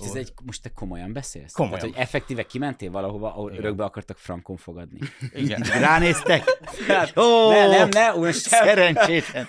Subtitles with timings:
[0.00, 1.52] Most, ez egy, most te komolyan beszélsz?
[1.52, 1.78] Komolyan.
[1.78, 3.64] Tehát, hogy effektíve kimentél valahova, ahol Igen.
[3.64, 4.98] örökbe akartak frankon fogadni.
[5.32, 5.60] Igen.
[5.60, 6.44] Ránéztek?
[6.88, 8.64] Hát, Ó, ne, nem, ne, sem.
[8.64, 9.48] Szerencsétlen.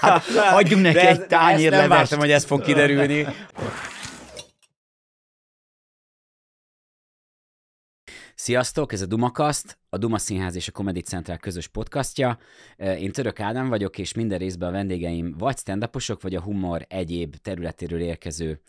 [0.00, 3.26] Hát, adjunk neki De egy tányér nem vártam, hogy ez fog kiderülni.
[8.34, 12.38] Sziasztok, ez a Dumakaszt, a Duma Színház és a Comedy Central közös podcastja.
[12.76, 15.90] Én Török Ádám vagyok, és minden részben a vendégeim vagy stand
[16.20, 18.60] vagy a humor egyéb területéről érkező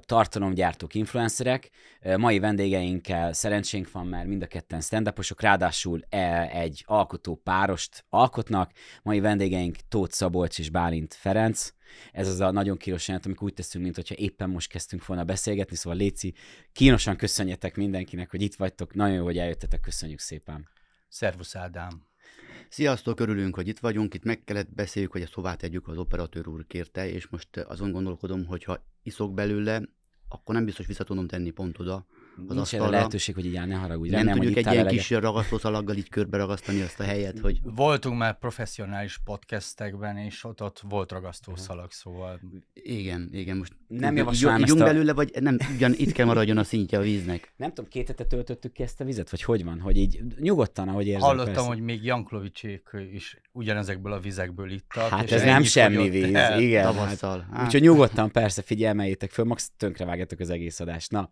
[0.00, 1.70] tartalomgyártók, influencerek.
[2.16, 8.70] Mai vendégeinkkel szerencsénk van, mert mind a ketten stand ráadásul eh, egy alkotó párost alkotnak.
[9.02, 11.72] Mai vendégeink Tóth Szabolcs és Bálint Ferenc.
[12.12, 15.76] Ez az a nagyon kínos jelent, amikor úgy teszünk, mintha éppen most kezdtünk volna beszélgetni,
[15.76, 16.34] szóval Léci,
[16.72, 20.47] kínosan köszönjetek mindenkinek, hogy itt vagytok, nagyon jó, hogy eljöttetek, köszönjük szépen.
[21.08, 22.06] Szervusz Ádám.
[22.68, 24.14] Sziasztok, örülünk, hogy itt vagyunk.
[24.14, 27.90] Itt meg kellett beszéljük, hogy ezt hová tegyük, az operatőr úr kérte, és most azon
[27.92, 29.82] gondolkodom, hogy ha iszok belőle,
[30.28, 32.06] akkor nem biztos vissza tudom tenni pont oda.
[32.46, 32.90] Az asztalra.
[32.90, 34.10] lehetőség, hogy így áll, ne haragudj.
[34.10, 38.18] Nem hogy tudjuk egy ilyen kis ragasztószalaggal így körbe ragasztani azt a helyet, hogy Voltunk
[38.18, 42.40] már professzionális podcastekben, és ott, ott volt ragasztószalag, szóval
[42.72, 46.64] igen, igen, most Nem így- ezt a- belőle, vagy nem, ugyan itt kell maradjon a
[46.64, 47.52] szintje a víznek.
[47.56, 50.88] Nem tudom, két hete töltöttük ki ezt a vizet, vagy hogy van, hogy így nyugodtan,
[50.88, 51.20] ahogy érzem.
[51.20, 51.68] hallottam, persze.
[51.68, 55.08] hogy még Janklovicsék is ugyanezekből a vizekből ittak.
[55.08, 56.60] Hát és ez nem semmi víz, el.
[56.60, 56.84] igen.
[56.84, 57.48] Hát, Tavasszal.
[57.52, 61.10] Hát, úgyhogy nyugodtan, persze, figyelmeljétek föl, max tönkrevágjátok az egész adást.
[61.10, 61.30] Na,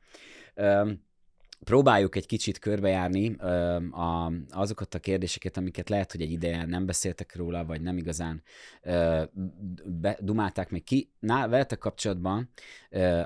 [1.65, 3.35] próbáljuk egy kicsit körbejárni
[3.91, 8.43] a, azokat a kérdéseket, amiket lehet, hogy egy ideje nem beszéltek róla, vagy nem igazán
[10.19, 11.11] dumálták még ki.
[11.19, 12.48] Na, veletek kapcsolatban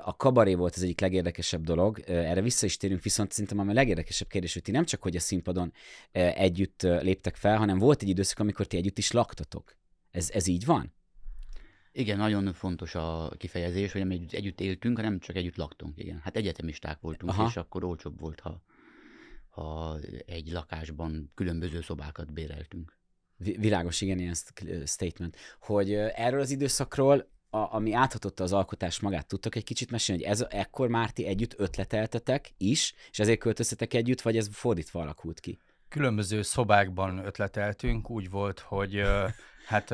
[0.01, 4.27] a kabaré volt az egyik legérdekesebb dolog, erre vissza is térünk, viszont szerintem a legérdekesebb
[4.27, 5.73] kérdés, hogy ti nem csak hogy a színpadon
[6.11, 9.75] együtt léptek fel, hanem volt egy időszak, amikor ti együtt is laktatok.
[10.11, 10.93] Ez, ez így van?
[11.93, 15.97] Igen, nagyon fontos a kifejezés, hogy nem együtt, együtt éltünk, hanem csak együtt laktunk.
[15.97, 16.19] Igen.
[16.23, 17.47] Hát egyetemisták voltunk, Aha.
[17.47, 18.61] És akkor olcsóbb volt, ha,
[19.49, 22.97] ha egy lakásban különböző szobákat béreltünk.
[23.37, 25.37] Vi- Világos, igen, ilyen st- statement.
[25.59, 30.31] Hogy erről az időszakról, a, ami áthatotta az alkotás magát, tudtok egy kicsit mesélni, hogy
[30.31, 35.39] ez ekkor már ti együtt ötleteltetek is, és ezért költöztetek együtt, vagy ez fordítva alakult
[35.39, 35.59] ki?
[35.89, 39.01] Különböző szobákban ötleteltünk, úgy volt, hogy
[39.65, 39.93] hát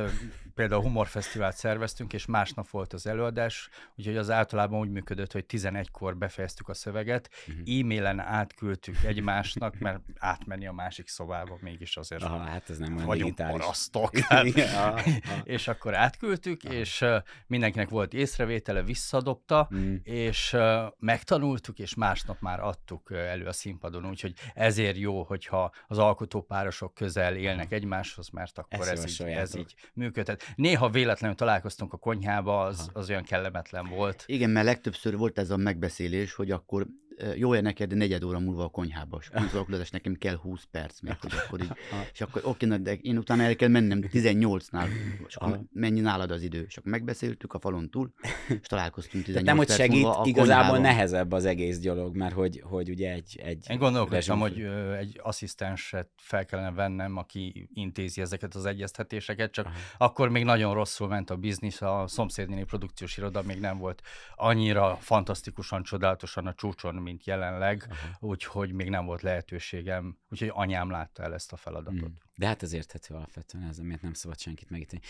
[0.57, 6.17] például humorfesztivált szerveztünk, és másnap volt az előadás, úgyhogy az általában úgy működött, hogy 11-kor
[6.17, 7.57] befejeztük a szöveget, Mhm.
[7.81, 13.05] e-mailen átküldtük egymásnak, mert átmenni a másik szobába mégis azért Aha, hát ez nem olyan
[13.07, 13.61] vagyunk digitális.
[13.61, 14.17] parasztok.
[14.27, 14.45] Hát.
[14.57, 15.01] Aha, aha.
[15.43, 17.17] és akkor átküldtük, és ö,
[17.47, 19.95] mindenkinek volt észrevétele, visszadobta, Mm.
[20.03, 20.55] és
[20.99, 27.35] megtanultuk, és másnap már adtuk elő a színpadon, úgyhogy ezért jó, hogyha az alkotópárosok közel
[27.35, 30.46] élnek egymáshoz, mert akkor Ezt ez, így, ez így működhet.
[30.55, 34.23] Néha véletlenül találkoztunk a konyhába, az, az olyan kellemetlen volt.
[34.25, 36.87] Igen, mert legtöbbször volt ez a megbeszélés, hogy akkor
[37.35, 41.31] jó-e neked negyed óra múlva a konyhába, és alkalmazás nekem kell 20 perc még, hogy
[41.45, 41.71] akkor így,
[42.13, 44.87] és akkor oké, na, de én utána el kell mennem 18-nál,
[45.27, 48.13] és akkor mennyi nálad az idő, és akkor megbeszéltük a falon túl,
[48.47, 50.81] és találkoztunk 18 Tehát nem, hogy perc segít, múlva a igazából konyhában.
[50.81, 53.39] nehezebb az egész dolog, mert hogy, hogy ugye egy...
[53.43, 59.51] egy Én gondolkodtam, hogy ö, egy asszisztenset fel kellene vennem, aki intézi ezeket az egyeztetéseket,
[59.51, 59.75] csak Aha.
[59.97, 64.01] akkor még nagyon rosszul ment a biznisz, a szomszédnéni produkciós iroda még nem volt
[64.35, 68.17] annyira fantasztikusan, csodálatosan a csúcson, mint jelenleg, Aha.
[68.19, 72.09] úgyhogy még nem volt lehetőségem, úgyhogy anyám látta el ezt a feladatot.
[72.09, 72.13] Mm.
[72.35, 75.05] De hát ez érthető alapvetően, ez miért nem szabad senkit megítélni.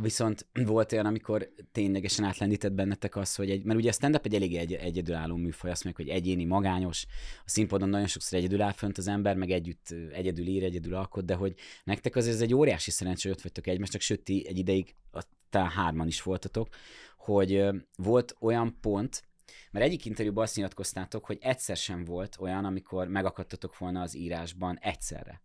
[0.00, 4.34] Viszont volt olyan, amikor ténylegesen átlendített bennetek az, hogy egy, mert ugye a stand-up egy
[4.34, 7.06] elég egy, egyedülálló műfaj, azt mondjuk, hogy egyéni, magányos,
[7.44, 11.24] a színpadon nagyon sokszor egyedül áll fönt az ember, meg együtt egyedül ír, egyedül alkot,
[11.24, 11.54] de hogy
[11.84, 15.24] nektek azért ez egy óriási szerencsé, hogy ott vagytok csak sőt, ti egy ideig, a-
[15.50, 16.68] talán hárman is voltatok,
[17.16, 17.64] hogy
[17.96, 19.27] volt olyan pont,
[19.70, 24.78] mert egyik interjúban azt nyilatkoztátok, hogy egyszer sem volt olyan, amikor megakadtatok volna az írásban
[24.78, 25.42] egyszerre.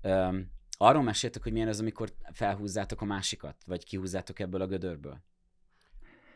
[0.00, 5.22] Öm, arról meséltek, hogy milyen az, amikor felhúzzátok a másikat, vagy kihúzzátok ebből a gödörből?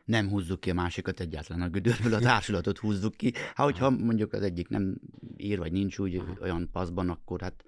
[0.08, 3.32] nem húzzuk ki a másikat egyáltalán a gödörből, a társulatot húzzuk ki.
[3.34, 5.00] Hát, hogyha mondjuk az egyik nem
[5.36, 7.64] ír, vagy nincs úgy olyan paszban, akkor hát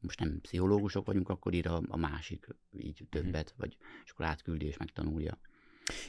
[0.00, 2.46] most nem pszichológusok vagyunk, akkor ír a, a másik
[2.78, 5.38] így többet, vagy és akkor átküldi és megtanulja.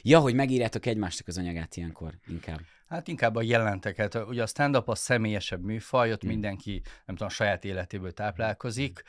[0.02, 2.60] Ja, hogy megírjátok egymásnak az anyagát ilyenkor inkább.
[2.88, 4.14] Hát inkább a jelenteket.
[4.14, 6.28] Ugye a stand-up a személyesebb műfaj, ott Mm.
[6.28, 9.02] mindenki, nem tudom, a saját életéből táplálkozik,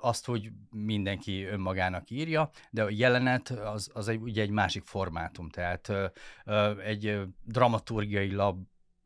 [0.00, 5.48] azt, hogy mindenki önmagának írja, de a jelenet az, az egy, ugye egy másik formátum,
[5.48, 5.92] tehát
[6.84, 8.62] egy dramaturgiai lab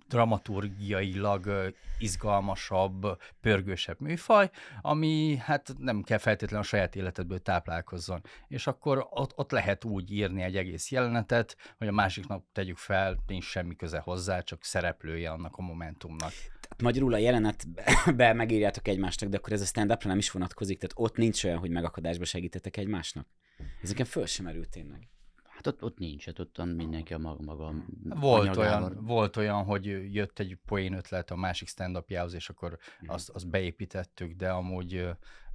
[0.09, 4.51] dramaturgiailag izgalmasabb, pörgősebb műfaj,
[4.81, 8.23] ami hát nem kell feltétlenül a saját életedből táplálkozzon.
[8.49, 13.23] És akkor ott, ott lehet úgy írni egy egész jelenetet, hogy a másiknak tegyük fel,
[13.27, 16.33] nincs semmi köze hozzá, csak szereplője annak a momentumnak.
[16.61, 21.11] Tehát magyarul a jelenetbe megírjátok egymásnak, de akkor ez a stand nem is vonatkozik, tehát
[21.11, 23.27] ott nincs olyan, hogy megakadásba segítetek egymásnak.
[23.83, 25.09] Ez nekem föl sem merült tényleg.
[25.57, 28.91] Hát ott, ott nincs, hát ott mindenki a maga, maga Volt anyagával.
[28.91, 32.05] olyan, volt olyan, hogy jött egy poén ötlet a másik stand
[32.35, 33.11] és akkor Mhm.
[33.11, 35.09] azt, azt beépítettük, de amúgy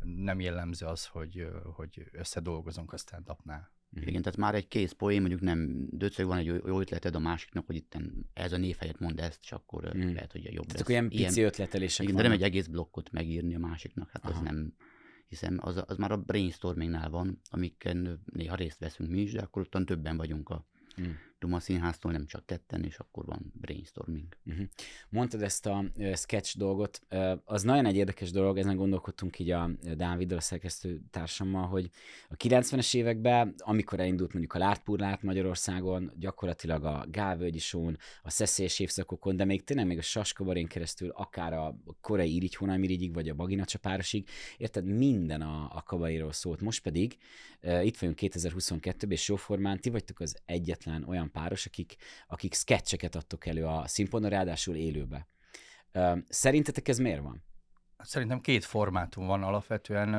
[0.03, 3.71] nem jellemző az, hogy, hogy összedolgozunk a stand-upnál.
[3.93, 7.19] Igen, tehát már egy kész poén, mondjuk nem döcög van egy jó- jó ötleted a
[7.19, 7.97] másiknak, hogy itt
[8.33, 10.01] ez a név helyett mond ezt, és akkor Mm.
[10.01, 10.13] mm.
[10.13, 13.55] lehet, hogy jobb Tehát akkor ilyen pici ötletelések igen, de nem egy egész blokkot megírni
[13.55, 14.33] a másiknak, hát Aha.
[14.33, 14.73] az nem,
[15.31, 19.61] hiszen az, az már a brainstormingnál van, amiken néha részt veszünk mi is, de akkor
[19.61, 20.65] ottan többen vagyunk a
[21.01, 21.11] Mm.
[21.41, 24.37] Duma Színháztól, nem csak ketten, és akkor van brainstorming.
[24.45, 24.65] Uh-huh.
[25.09, 25.83] Mondtad ezt a
[26.15, 27.01] sketch dolgot,
[27.45, 31.89] az nagyon egy érdekes dolog, ezen gondolkodtunk így a Dáviddal, a szerkesztő társammal, hogy
[32.29, 38.79] a 90-es években, amikor elindult mondjuk a Látpurlát Magyarországon, gyakorlatilag a Gálvölgyi Són, a szeszélyes
[38.79, 43.33] évszakokon, de még tényleg még a Saskabarén keresztül, akár a korai Irigy Hónalmirigyig, vagy a
[43.33, 44.27] Bagina Csapárosig,
[44.57, 46.61] érted, minden a, a kabairól szólt.
[46.61, 47.17] Most pedig
[47.83, 51.95] itt vagyunk 2022-ben, és jóformán ti vagytok az egyetlen olyan páros, akik,
[52.27, 55.27] akik sketcheket adtok elő a színpadon, ráadásul élőbe.
[56.29, 57.43] Szerintetek ez miért van?
[58.03, 60.09] Szerintem két formátum van alapvetően,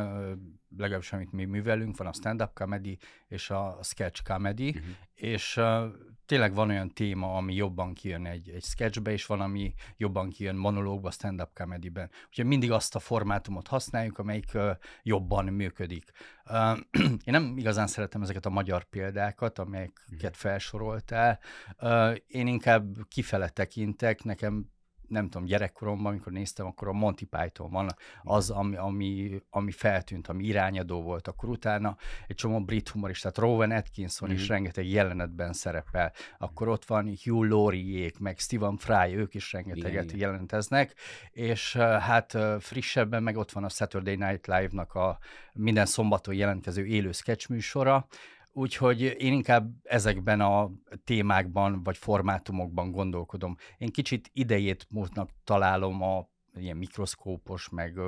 [0.77, 2.99] legalábbis amit mi művelünk, van a stand-up comedy
[3.29, 4.79] és a sketch comedy, Mhm.
[4.79, 4.95] uh-huh.
[5.15, 5.85] és uh,
[6.27, 10.55] tényleg van olyan téma, ami jobban kijön egy, egy sketchbe, és van, ami jobban kijön
[10.55, 12.11] monológba, stand-up comedyben.
[12.29, 14.71] Úgyhogy mindig azt a formátumot használjuk, amelyik uh,
[15.03, 16.11] jobban működik.
[16.51, 16.79] Uh,
[17.27, 21.39] én nem igazán szeretem ezeket a magyar példákat, amelyeket felsoroltál.
[21.81, 24.71] Uh, én inkább kifele tekintek, nekem
[25.13, 27.89] nem tudom, gyerekkoromban, amikor néztem, akkor a Monty Python van,
[28.23, 31.29] az, ami, ami, ami feltűnt, ami irányadó volt.
[31.29, 34.51] Akkor utána egy csomó brit humoristát, Rowan Atkinson is Mhm.
[34.53, 36.13] rengeteg jelenetben szerepel.
[36.39, 40.95] Akkor ott van Hugh Lauriék, meg Stephen Fry, ők is rengeteget Igen, jelenteznek,
[41.31, 45.19] és hát frissebben meg ott van a Saturday Night Live-nak a
[45.55, 48.07] minden szombaton jelentkező élő sketch műsora,
[48.53, 50.71] Úgyhogy én inkább ezekben a
[51.05, 53.57] témákban vagy formátumokban gondolkodom.
[53.79, 57.99] Én kicsit idejét múltnak találom a ilyen mikroszkópos, meg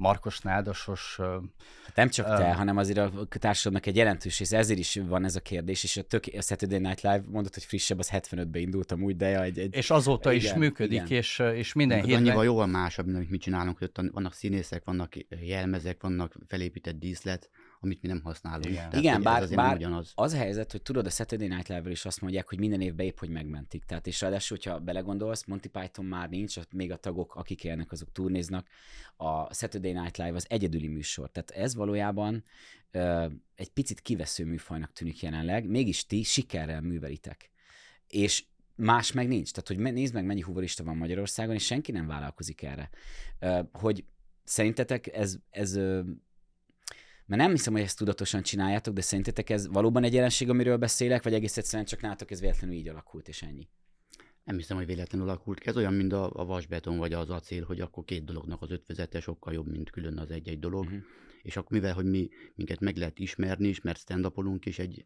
[0.00, 1.16] Markos Nádasos
[1.84, 2.54] Hát nem csak te, Öm.
[2.54, 6.02] hanem azért a társadalomnak egy jelentős része, ezért is van ez a kérdés, és a,
[6.02, 9.74] tök, a Saturday Night Live mondott, hogy frissebb, az 75-ben indult amúgy, de egy, egy
[9.74, 11.18] és azóta is Igen, működik, igen.
[11.18, 12.20] és, és minden Az héten...
[12.20, 16.98] annyival jóval másabb, mint amit mi csinálunk, hogy ott vannak színészek, vannak jelmezek, vannak felépített
[16.98, 17.50] díszlet,
[17.82, 18.64] amit mi nem használunk.
[18.64, 18.74] Igen.
[18.76, 20.12] Tehát, Igen, bár- bár- ugyanaz.
[20.14, 23.06] az a helyzet, hogy tudod, a Saturday Night Live-ről is azt mondják, hogy minden évben
[23.06, 23.84] épp, hogy megmentik.
[23.84, 28.12] Tehát és ráadásul, hogyha belegondolsz, Monty Python már nincs, még a tagok, akik élnek, azok
[28.12, 28.66] turnéznak.
[29.16, 31.30] A Saturday Night Live az egyedüli műsor.
[31.30, 32.44] Tehát ez valójában
[32.90, 37.50] ö, egy picit kivesző műfajnak tűnik jelenleg, mégis ti sikerrel művelitek.
[38.08, 38.44] És
[38.74, 39.50] más meg nincs.
[39.50, 42.90] Tehát, hogy nézd meg, mennyi humorista van Magyarországon, és senki nem vállalkozik erre.
[43.38, 44.04] Ö, hogy
[44.44, 46.00] szerintetek ez, ez ö,
[47.30, 51.22] mert nem hiszem, hogy ezt tudatosan csináljátok, de szerintetek ez valóban egy jelenség, amiről beszélek,
[51.22, 53.68] vagy egész egyszerűen csak nálatok ez véletlenül így alakult, és ennyi?
[54.44, 55.68] Nem hiszem, hogy véletlenül alakult ki.
[55.68, 59.20] Ez olyan, mint a, a vasbeton vagy az acél, hogy akkor két dolognak az ötvözete
[59.20, 60.84] sokkal jobb, mint külön az egy-egy dolog.
[60.84, 61.00] Uh-huh.
[61.42, 64.32] És akkor mivel, hogy mi minket meg lehet ismerni is, mert stand
[64.64, 65.04] is egy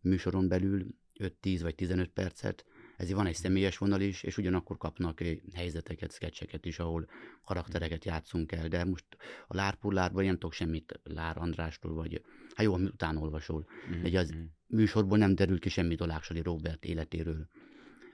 [0.00, 0.86] műsoron belül
[1.42, 2.64] 5-10 vagy 15 percet,
[2.96, 5.20] ezért van egy személyes vonal is, és ugyanakkor kapnak
[5.52, 7.08] helyzeteket, sketcheket is, ahol
[7.44, 9.04] karaktereket játszunk el, de most
[9.46, 12.22] a Lárpullárban nem tudok semmit Lár Andrástól, vagy
[12.54, 13.66] hát jó, amit után olvasol.
[13.90, 14.40] Mhm, Egy az mhm.
[14.66, 17.48] műsorból nem derül ki semmit a Láksali Robert életéről.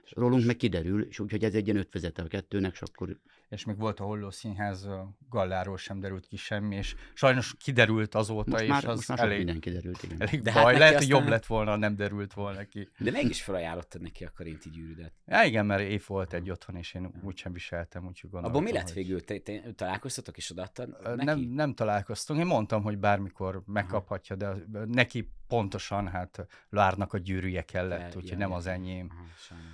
[0.09, 3.17] Rólunk meg kiderül, és úgyhogy ez egy ilyen ötvezete a kettőnek, és akkor
[3.49, 4.87] és még volt a Holló Színház
[5.29, 9.17] galláról sem derült ki semmi, és sajnos kiderült azóta, most és már, az most már
[9.17, 10.21] sok elég, minden kiderült, igen.
[10.21, 10.71] elég De hát baj.
[10.71, 12.89] neki Lehet, hogy aztán- jobb lett volna, ha nem derült volna ki.
[12.97, 15.13] De mégis felajánlottad neki a karinti gyűrűdet.
[15.25, 18.77] Ja, igen, mert épp volt egy otthon, és én úgysem viseltem, úgyhogy gondoltam, Abból mi
[18.77, 19.21] lett hogy- végül?
[19.23, 21.23] Te, te, találkoztatok és odaadtad neki?
[21.25, 22.39] Nem, nem találkoztunk.
[22.39, 24.53] Én mondtam, hogy bármikor megkaphatja, de
[24.85, 28.55] neki pontosan hát Lárnak a gyűrűje kellett, úgyhogy ja, nem ja.
[28.55, 29.09] az enyém.
[29.11, 29.73] Aha, sajnálom.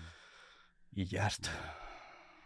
[0.93, 1.49] Így járt.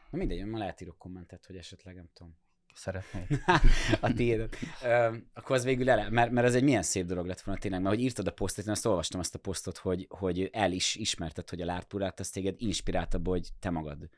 [0.09, 2.37] Na mindegy, ma lehet írok kommentet, hogy esetleg nem tudom.
[2.73, 3.43] szeretnék.
[4.01, 4.49] a tiéd.
[4.83, 7.81] Ö, akkor az végül ele, mert, mert ez egy milyen szép dolog lett volna tényleg,
[7.81, 10.95] mert hogy írtad a posztot, én azt olvastam azt a posztot, hogy, hogy el is
[10.95, 14.09] ismerted, hogy a Lártúrát, az téged inspirált abból, hogy te magad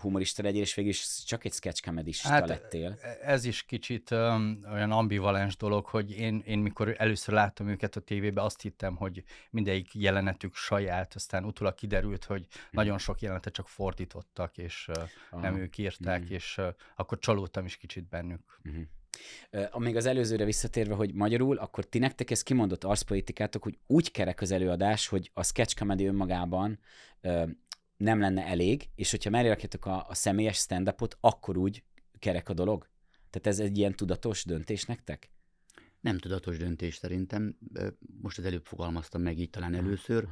[0.00, 2.98] humorista legyél, és végül is csak egy sketch comedista hát, lettél.
[3.22, 8.00] Ez is kicsit um, olyan ambivalens dolog, hogy én, én mikor először láttam őket a
[8.00, 12.68] tévében, azt hittem, hogy mindegyik jelenetük saját, aztán utólag kiderült, hogy hmm.
[12.70, 14.88] nagyon sok jelenetet csak fordítottak, és
[15.32, 16.34] uh, nem ők írták, hmm.
[16.34, 18.60] és uh, akkor csalódtam is kicsit bennük.
[19.52, 24.10] Uh, még az előzőre visszatérve, hogy magyarul, akkor ti nektek ez kimondott arszpolitikátok, hogy úgy
[24.10, 26.78] kerek az előadás, hogy a sketch comedy önmagában
[27.96, 30.88] nem lenne elég, és hogyha mellé rakjátok a, a személyes stand
[31.20, 31.82] akkor úgy
[32.18, 32.88] kerek a dolog?
[33.30, 35.30] Tehát ez egy ilyen tudatos döntés nektek?
[36.00, 37.58] Nem tudatos döntés szerintem.
[38.22, 40.28] Most az előbb fogalmaztam meg így talán először.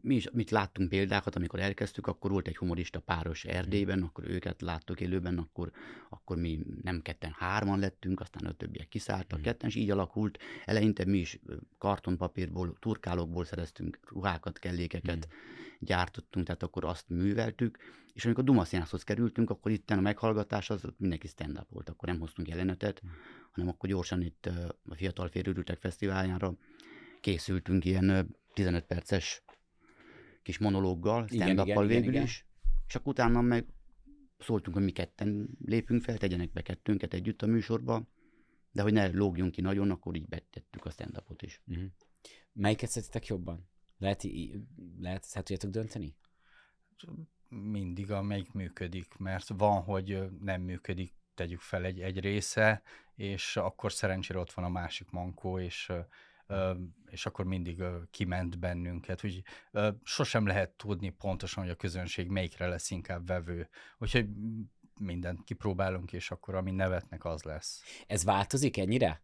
[0.00, 4.60] Mi is, mit láttunk példákat, amikor elkezdtük, akkor volt egy humorista páros Erdélyben, akkor őket
[4.60, 5.70] láttuk élőben, akkor,
[6.08, 9.42] akkor mi nem ketten, hárman lettünk, aztán a többiek kiszálltak mm.
[9.42, 10.38] ketten, és így alakult.
[10.64, 11.40] Eleinte mi is
[11.78, 17.78] kartonpapírból, turkálókból szereztünk ruhákat, kellékeket, mm gyártottunk, tehát akkor azt műveltük,
[18.12, 22.20] és amikor Duma Színházhoz kerültünk, akkor itt a meghallgatás az mindenki stand-up volt, akkor nem
[22.20, 23.02] hoztunk jelenetet,
[23.50, 24.46] hanem akkor gyorsan itt
[24.84, 26.54] a Fiatal Férőrültek Fesztiváljára
[27.20, 29.42] készültünk ilyen 15 perces
[30.42, 32.82] kis monológgal, stand-uppal végül igen, is, igen.
[32.86, 33.66] és akkor utána meg
[34.38, 38.08] szóltunk, hogy mi ketten lépünk fel, tegyenek be kettőnket együtt a műsorba,
[38.72, 41.60] de hogy ne lógjunk ki nagyon, akkor így betettük a stand is.
[41.66, 41.84] Uh-huh.
[42.52, 43.68] Melyiket szeditek jobban?
[43.98, 44.22] Lehet,
[44.98, 46.16] lehet hát tudjátok dönteni?
[47.48, 52.82] Mindig, amelyik működik, mert van, hogy nem működik, tegyük fel egy, egy része,
[53.14, 55.92] és akkor szerencsére ott van a másik mankó, és
[57.10, 59.24] és akkor mindig kiment bennünket.
[59.24, 59.42] Úgy
[60.02, 63.68] sosem lehet tudni pontosan, hogy a közönség melyikre lesz inkább vevő.
[63.98, 64.28] Úgyhogy
[64.98, 67.82] mindent kipróbálunk, és akkor ami nevetnek, az lesz.
[68.06, 69.22] Ez változik ennyire?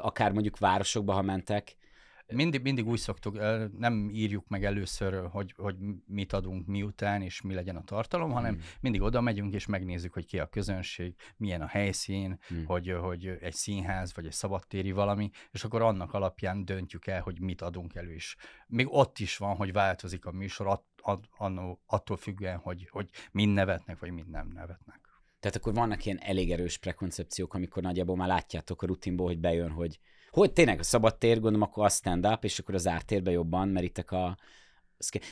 [0.00, 1.76] Akár mondjuk városokba, ha mentek,
[2.26, 3.38] mindig, mindig úgy szoktuk,
[3.78, 5.76] nem írjuk meg először, hogy, hogy
[6.06, 8.34] mit adunk miután, és mi legyen a tartalom, hmm.
[8.34, 12.64] hanem mindig oda megyünk, és megnézzük, hogy ki a közönség, milyen a helyszín, hmm.
[12.64, 17.40] hogy, hogy egy színház, vagy egy szabadtéri valami, és akkor annak alapján döntjük el, hogy
[17.40, 18.36] mit adunk elő is.
[18.66, 21.28] Még ott is van, hogy változik a műsor, att, att,
[21.86, 25.00] attól függően, hogy, hogy mind nevetnek, vagy mind nem nevetnek.
[25.40, 29.70] Tehát akkor vannak ilyen elég erős prekoncepciók, amikor nagyjából már látjátok a rutinból, hogy bejön,
[29.70, 29.98] hogy
[30.34, 34.10] hogy tényleg a szabad tér, gondolom, akkor a stand-up, és akkor az ártérbe jobban meritek
[34.10, 34.36] a,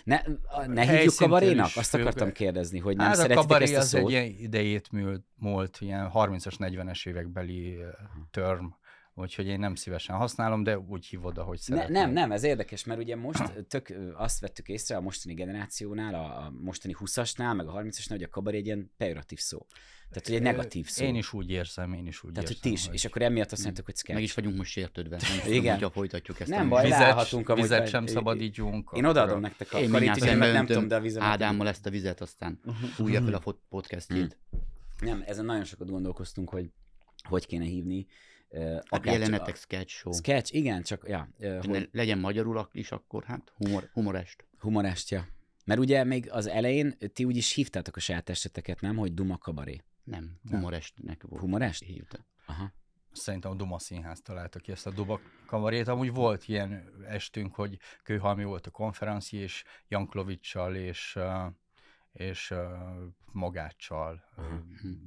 [0.04, 0.20] ne,
[0.66, 1.70] ne hívjuk kabarénak?
[1.74, 4.00] Azt akartam kérdezni, hogy nem hát szeretitek ezt a szót?
[4.00, 7.78] az egy ilyen idejét múlt, múlt ilyen 30-as, 40-es évekbeli
[8.30, 8.66] term,
[9.14, 11.92] úgyhogy én nem szívesen használom, de úgy hívod, ahogy szeretném.
[11.92, 16.14] Ne, nem, nem, ez érdekes, mert ugye most tök azt vettük észre a mostani generációnál,
[16.14, 19.66] a, mostani 20-asnál, meg a 30-asnál, hogy a kabaré egy ilyen pejoratív szó.
[20.12, 21.04] Tehát, hogy egy negatív szó.
[21.04, 22.62] Én is úgy érzem, én is úgy Tehát, érzem.
[22.62, 22.94] hogy ti is, hogy...
[22.94, 24.14] és akkor emiatt azt mondtuk, hogy sketch.
[24.14, 25.18] Meg is vagyunk most sértődve.
[25.42, 25.74] Nem Igen.
[25.74, 26.50] Tudom, folytatjuk ezt.
[26.50, 27.54] Nem baj, vizet, amúgy.
[27.54, 28.90] Vizet sem szabadítsunk.
[28.94, 31.22] Én odaadom nektek a én karítikámat, nem tudom, de a vizet.
[31.22, 32.60] Ádámmal ezt a vizet, aztán
[32.94, 34.38] fújja fel a podcastjét.
[35.00, 36.70] Nem, ezen nagyon sokat gondolkoztunk, hogy
[37.28, 38.06] hogy kéne hívni.
[38.90, 40.12] Hát jelenetek sketch show.
[40.12, 41.28] Sketch, igen, csak, ja.
[41.60, 41.88] Hogy...
[41.92, 44.46] Legyen magyarul is akkor, hát humor, humorest.
[44.58, 45.28] Humorest, ja.
[45.64, 48.96] Mert ugye még az elején ti úgy is hívtátok a saját eseteket, nem?
[48.96, 49.80] Hogy Duma Kabaré.
[50.04, 51.42] Nem, humorestnek volt.
[51.42, 51.84] Humorest?
[51.84, 52.26] Hívta.
[52.46, 52.72] Aha.
[53.12, 55.88] Szerintem a Duma Színház találta ki ezt a Duma kamarét.
[55.88, 61.18] Amúgy volt ilyen estünk, hogy Kőhalmi volt a konferenci, és Janklovicsal és
[62.12, 62.54] és
[63.32, 64.60] Magáccsal uh-huh.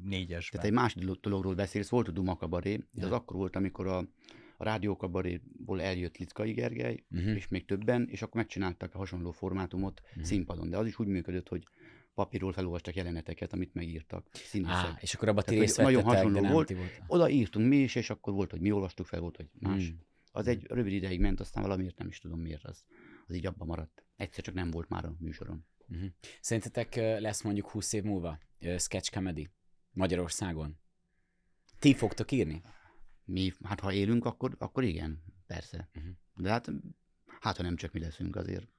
[0.04, 0.62] négyesben.
[0.62, 3.98] Tehát egy másik dologról beszélsz, volt a Duma kabaré, de az akkor volt, amikor a,
[4.58, 7.36] a rádiókabaréból eljött Lickai Gergely, uh-huh.
[7.36, 10.24] és még többen, és akkor megcsináltak a hasonló formátumot uh-huh.
[10.24, 10.70] színpadon.
[10.70, 11.68] De az is úgy működött, hogy
[12.14, 14.28] papírról felolvastak jeleneteket, amit megírtak.
[14.32, 14.76] Színészek.
[14.76, 16.70] Á, és akkor abban ti részt Nagyon hasonló de volt.
[16.70, 17.02] volt.
[17.08, 19.88] Oda írtunk mi is, és akkor volt, hogy mi olvastuk fel, volt, hogy más.
[19.88, 20.00] Hmm.
[20.32, 22.84] Az egy rövid ideig ment, aztán valamiért nem is tudom miért az.
[23.28, 24.06] Az így abban maradt.
[24.16, 25.66] Egyszer csak nem volt már a műsoron.
[25.88, 26.10] Uh-huh.
[26.42, 28.40] Szerintetek lesz mondjuk 20 év múlva
[28.78, 29.50] sketch comedy
[29.92, 30.80] Magyarországon?
[31.80, 32.62] Ti fogtok írni?
[33.24, 35.90] Mi, hát ha élünk, akkor, akkor igen, persze.
[35.96, 36.14] Uh-huh.
[36.36, 36.72] De hát,
[37.40, 38.75] hát ha nem csak mi leszünk azért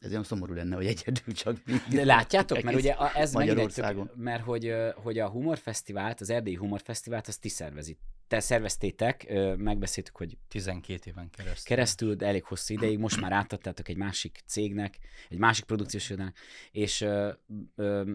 [0.00, 1.56] ez olyan szomorú lenne, hogy egyedül csak
[1.90, 4.10] De látjátok, mert ugye ez Magyarországon.
[4.14, 7.98] mert hogy, hogy a Humorfesztivált, az Erdélyi Humorfesztivált, azt ti szervezit.
[8.28, 9.26] Te szerveztétek,
[9.56, 11.76] megbeszéltük, hogy 12 éven keresztül.
[11.76, 16.36] Keresztül, de elég hosszú ideig, most már átadtátok egy másik cégnek, egy másik produkciós irodának,
[16.70, 17.30] és ö,
[17.76, 18.12] ö,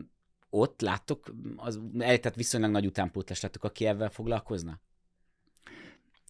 [0.49, 4.79] ott láttok, az, tehát viszonylag nagy utánpótlás láttok, aki ebben foglalkozna?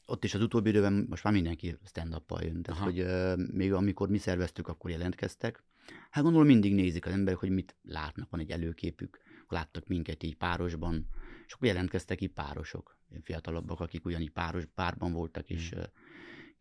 [0.06, 2.62] Ott is az utóbbi időben most már mindenki stand-up jön.
[2.62, 2.90] Tehát, Aha.
[2.90, 5.64] hogy uh, még amikor mi szerveztük, akkor jelentkeztek.
[6.10, 9.20] Hát gondolom mindig nézik az emberek, hogy mit látnak, van egy előképük.
[9.48, 11.08] Láttak minket így párosban,
[11.48, 15.84] és akkor jelentkeztek ki párosok, fiatalabbak, akik ugyanígy páros, párban voltak, és Hmm.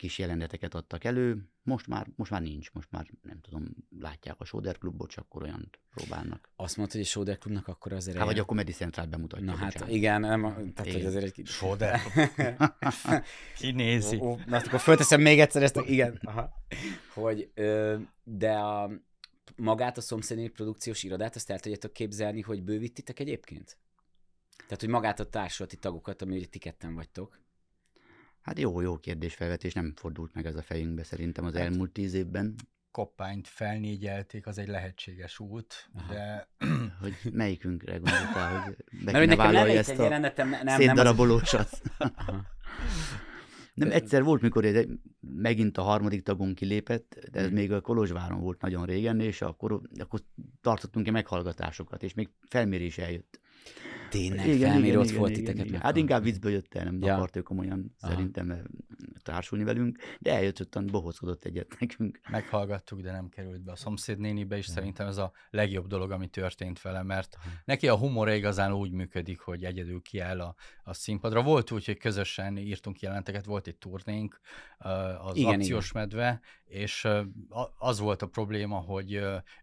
[0.03, 1.49] Kis jeleneteket adtak elő.
[1.63, 3.69] Most már, most már nincs, most már nem tudom,
[3.99, 6.49] látják a Soder klubot, csak akkor olyan próbálnak.
[6.57, 9.45] Azt mondta, hogy a Soder Klubnak akkor az Hát vagy a Comedy Central bemutatja.
[9.45, 9.95] Na hát bocsánat.
[9.95, 11.07] igen, nem, tehát hogy Igen.
[11.07, 11.47] azért egy...
[11.47, 12.01] Soder.
[13.59, 14.17] Kinézi.
[14.17, 15.83] Ó, ó, na, akkor fölteszem még egyszer ezt, a...
[15.87, 16.53] igen, aha.
[17.15, 18.91] Hogy, ö, de a,
[19.57, 23.79] magát a szomszédnél produkciós irodát, azt el tudjátok képzelni, hogy bővítitek egyébként?
[24.57, 27.41] Tehát, hogy magát a társulati tagokat, ami ugye ti ketten vagytok.
[28.43, 32.15] Hát jó, jó kérdésfelvetés, nem fordult meg ez a fejünkbe szerintem az Hát- elmúlt tíz
[32.15, 32.55] évben,
[32.91, 36.13] Koppányt felnégyelték, az egy lehetséges út, Aha.
[36.13, 36.49] de
[37.01, 41.81] hogy melyikünkre gondoltál, hogy be Mert nekem nem ezt a jelenetem, nem, nem, szétdarabolósat.
[43.75, 44.89] Nem, egyszer volt, mikor egy,
[45.21, 47.55] megint a harmadik tagunk kilépett, de ez Hmm.
[47.55, 50.21] még a Kolozsváron volt nagyon régen, és akkor, akkor
[50.61, 53.41] tartottunk egy meghallgatásokat, és még felmérés eljött.
[54.13, 55.67] Tényleg, felmérő ott volt titeket.
[55.67, 55.81] igen.
[55.81, 57.15] Hát inkább viccből jött el, nem Ja.
[57.15, 58.13] akart ő komolyan Aha.
[58.13, 58.59] szerintem eh,
[59.23, 62.21] társulni velünk, de eljött, ottan bohózkodott egyet nekünk.
[62.31, 64.73] meghallgattuk, de nem került be a szomszédnénibe, és Ja.
[64.73, 69.41] szerintem ez a legjobb dolog, ami történt vele, mert neki a humor igazán úgy működik,
[69.41, 70.55] hogy egyedül kiáll a,
[70.85, 71.43] a színpadra.
[71.43, 74.41] Volt úgy, hogy közösen írtunk jelenteket, volt egy turnénk,
[75.19, 77.09] az Igen, akciós medve, és
[77.79, 79.13] az volt a probléma, hogy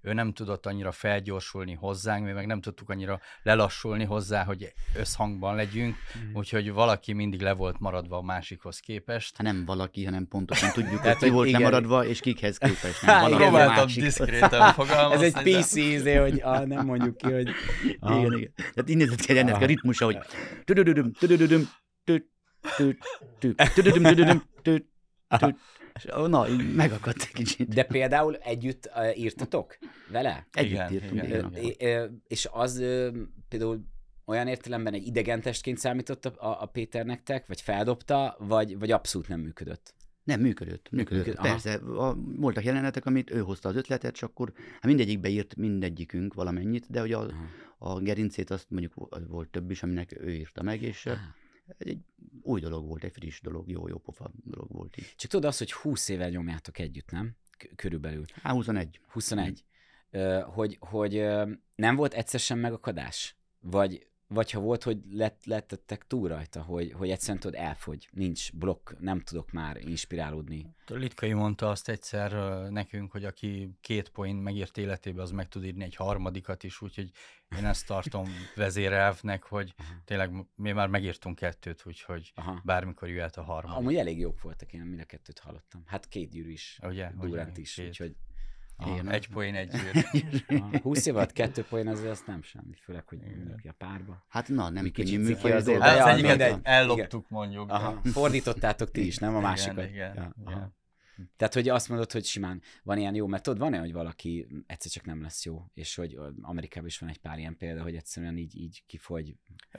[0.01, 5.55] ő nem tudott annyira felgyorsulni hozzánk, mi meg nem tudtuk annyira lelassulni hozzá, hogy összhangban
[5.55, 6.37] legyünk, Mhm.
[6.37, 9.37] úgyhogy valaki mindig le volt maradva a másikhoz képest.
[9.37, 11.59] Hát nem valaki, hanem pontosan tudjuk, hogy ki volt igen.
[11.59, 13.01] lemaradva, és kikhez képest.
[13.05, 14.03] Nem, valaki igen, a Próbáltam másik.
[14.03, 15.25] diszkréten fogalmazni.
[15.25, 17.49] Ez egy PC izé, hogy ah, nem mondjuk ki, hogy...
[17.99, 18.19] Aha.
[18.19, 18.51] Igen, igen.
[18.55, 20.17] Tehát így nézett ki ennek a ritmusa, hogy
[20.63, 21.69] tudududum, tudududum,
[22.77, 23.21] tududum,
[23.73, 24.41] tududum,
[26.27, 27.67] Na, megakadt egy kicsit.
[27.67, 29.77] De például együtt írtatok
[30.11, 30.47] vele?
[30.51, 32.23] Együtt Igen, írtunk, igen, igen.
[32.27, 32.83] És az
[33.49, 33.85] például
[34.29, 39.39] olyan értelemben egy idegentestként számított a, a, Péter nektek, vagy feldobta, vagy, vagy abszolút nem
[39.39, 39.93] működött?
[40.23, 40.89] Nem, működött.
[40.91, 41.25] Működött.
[41.25, 41.47] Működ- aha.
[41.47, 46.33] Persze, a, voltak jelenetek, amit ő hozta az ötletet, és akkor hát mindegyikbe írt mindegyikünk
[46.33, 47.45] valamennyit, de hogy a, Aha.
[47.77, 51.17] a gerincét azt mondjuk vo- volt több is, aminek ő írta meg, és Ah.
[51.77, 51.99] ez egy
[52.41, 55.13] új dolog volt, egy friss dolog, jó, jó pofa dolog volt így.
[55.15, 57.35] Csak tudod azt, hogy 20 éve nyomjátok együtt, nem?
[57.75, 58.23] Körülbelül.
[58.41, 58.99] Á, 21.
[59.07, 59.63] 21.
[60.11, 61.25] Ö, hogy, hogy
[61.75, 63.35] nem volt egyszer sem megakadás?
[63.59, 68.53] Vagy, vagy ha volt, hogy lett, lettettek túl rajta, hogy, hogy egyszerűen tudod, elfogy, nincs
[68.53, 70.75] blokk, nem tudok már inspirálódni.
[70.87, 72.31] Litkai mondta azt egyszer
[72.69, 77.11] nekünk, hogy aki két point megírt életébe, az meg tud írni egy harmadikat is, úgyhogy
[77.57, 79.73] én ezt tartom vezérelvnek, hogy
[80.05, 82.61] tényleg mi már megírtunk kettőt, úgyhogy Aha.
[82.63, 83.77] bármikor jöhet a harmadik.
[83.77, 85.83] Amúgy elég jók voltak, én mind a kettőt hallottam.
[85.85, 87.11] Hát két gyűrű is, Ugye?
[87.19, 87.61] Durant Ugye?
[87.61, 87.87] is, Két.
[87.87, 88.15] úgyhogy
[88.87, 89.71] Igen, egy az- poén, egy
[90.11, 90.43] zsír.
[90.47, 93.37] aha, 20 év alatt kettő poén azért az nem semmi, főleg, hogy Igen.
[93.37, 94.25] mindenki a párba.
[94.27, 96.59] Hát na, nem Mi könnyű kicsit ciki az azért, az egyiket mindegy.
[96.63, 97.69] elloptuk mondjuk.
[97.71, 99.89] Aha, fordítottátok ti is, nem a Igen, másikat.
[99.89, 100.71] Igen, Ja, aha.
[101.37, 104.47] Tehát, hogy azt mondod, hogy simán van ilyen jó, mert tudod, van olyan, hogy valaki
[104.67, 107.95] egyszer csak nem lesz jó, és hogy Amerikában is van egy pár ilyen példa, hogy
[107.95, 109.35] egyszerűen így, így kifogy.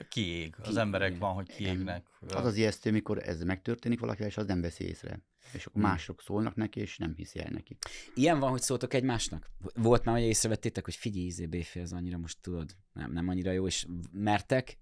[0.09, 0.55] Kiég.
[0.57, 1.19] Az Ki- emberek igen.
[1.19, 2.07] van, hogy kiégnek.
[2.27, 5.19] Az az ijesztő, mikor ez megtörténik valakivel, és az nem veszi észre.
[5.53, 5.91] És akkor Hmm.
[5.91, 7.77] mások szólnak neki, és nem hiszi el neki.
[8.13, 9.49] Ilyen van, hogy szóltok egymásnak?
[9.73, 13.51] Volt már, hogy észrevettétek, hogy figyelj, izé, Béfé, ez annyira most tudod, nem, nem annyira
[13.51, 14.77] jó, és mertek,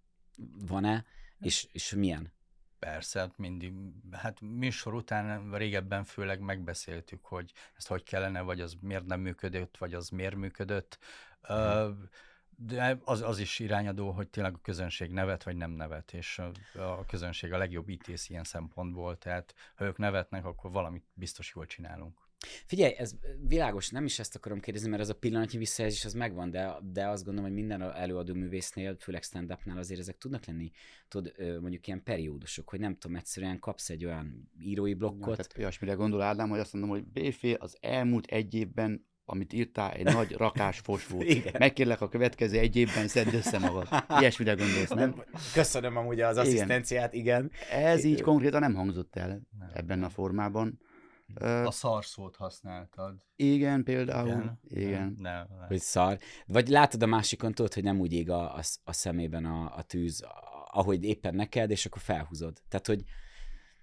[0.65, 1.05] van-e,
[1.39, 2.31] és, és milyen?
[2.79, 3.73] Persze, mindig,
[4.11, 9.77] hát műsor után régebben főleg megbeszéltük, hogy ezt hogy kellene, vagy az miért nem működött,
[9.77, 10.97] vagy az miért működött.
[11.41, 11.89] Ö,
[12.55, 16.51] De az, az is irányadó, hogy tényleg a közönség nevet, vagy nem nevet, és a,
[16.79, 21.65] a közönség a legjobb ítész ilyen szempontból, tehát ha ők nevetnek, akkor valamit biztos jól
[21.65, 22.28] csinálunk.
[22.65, 23.11] Figyelj, ez
[23.47, 27.07] világos, nem is ezt akarom kérdezni, mert ez a pillanatnyi visszajelzés az megvan, de, de
[27.07, 30.71] azt gondolom, hogy minden előadó művésznél, főleg stand azért ezek tudnak lenni,
[31.07, 35.35] tudod, ö, mondjuk ilyen periódusok, hogy nem tudom, egyszerűen kapsz egy olyan írói Ja, blokkot,
[35.35, 39.91] tehát olyasmire gondol Ádám, hogy azt mondom, hogy Béfé az elmúlt egy évben, amit írtál,
[39.91, 41.29] egy nagy rakás fos volt.
[41.39, 41.53] Igen.
[41.59, 43.87] Megkérlek a következő egy évben szedd össze magad.
[44.19, 45.23] Ilyesmire gondolsz, nem?
[45.53, 46.47] Köszönöm amúgy az Igen.
[46.47, 47.51] asszisztenciát, igen.
[47.71, 49.69] Ez így konkrétan nem hangzott el Nem.
[49.73, 50.79] ebben a formában.
[51.65, 53.15] A szarszót használtad.
[53.35, 54.27] igen, például.
[54.27, 54.59] Igen?
[54.67, 55.15] Igen.
[55.17, 55.67] Nem, nem.
[55.67, 56.17] Hogy szar.
[56.45, 59.81] Vagy látod a másikon, tudod, hogy nem úgy ég a, a, a szemében a, a
[59.81, 60.25] tűz,
[60.71, 62.61] ahogy éppen neked, és akkor felhúzod.
[62.69, 63.03] Tehát, hogy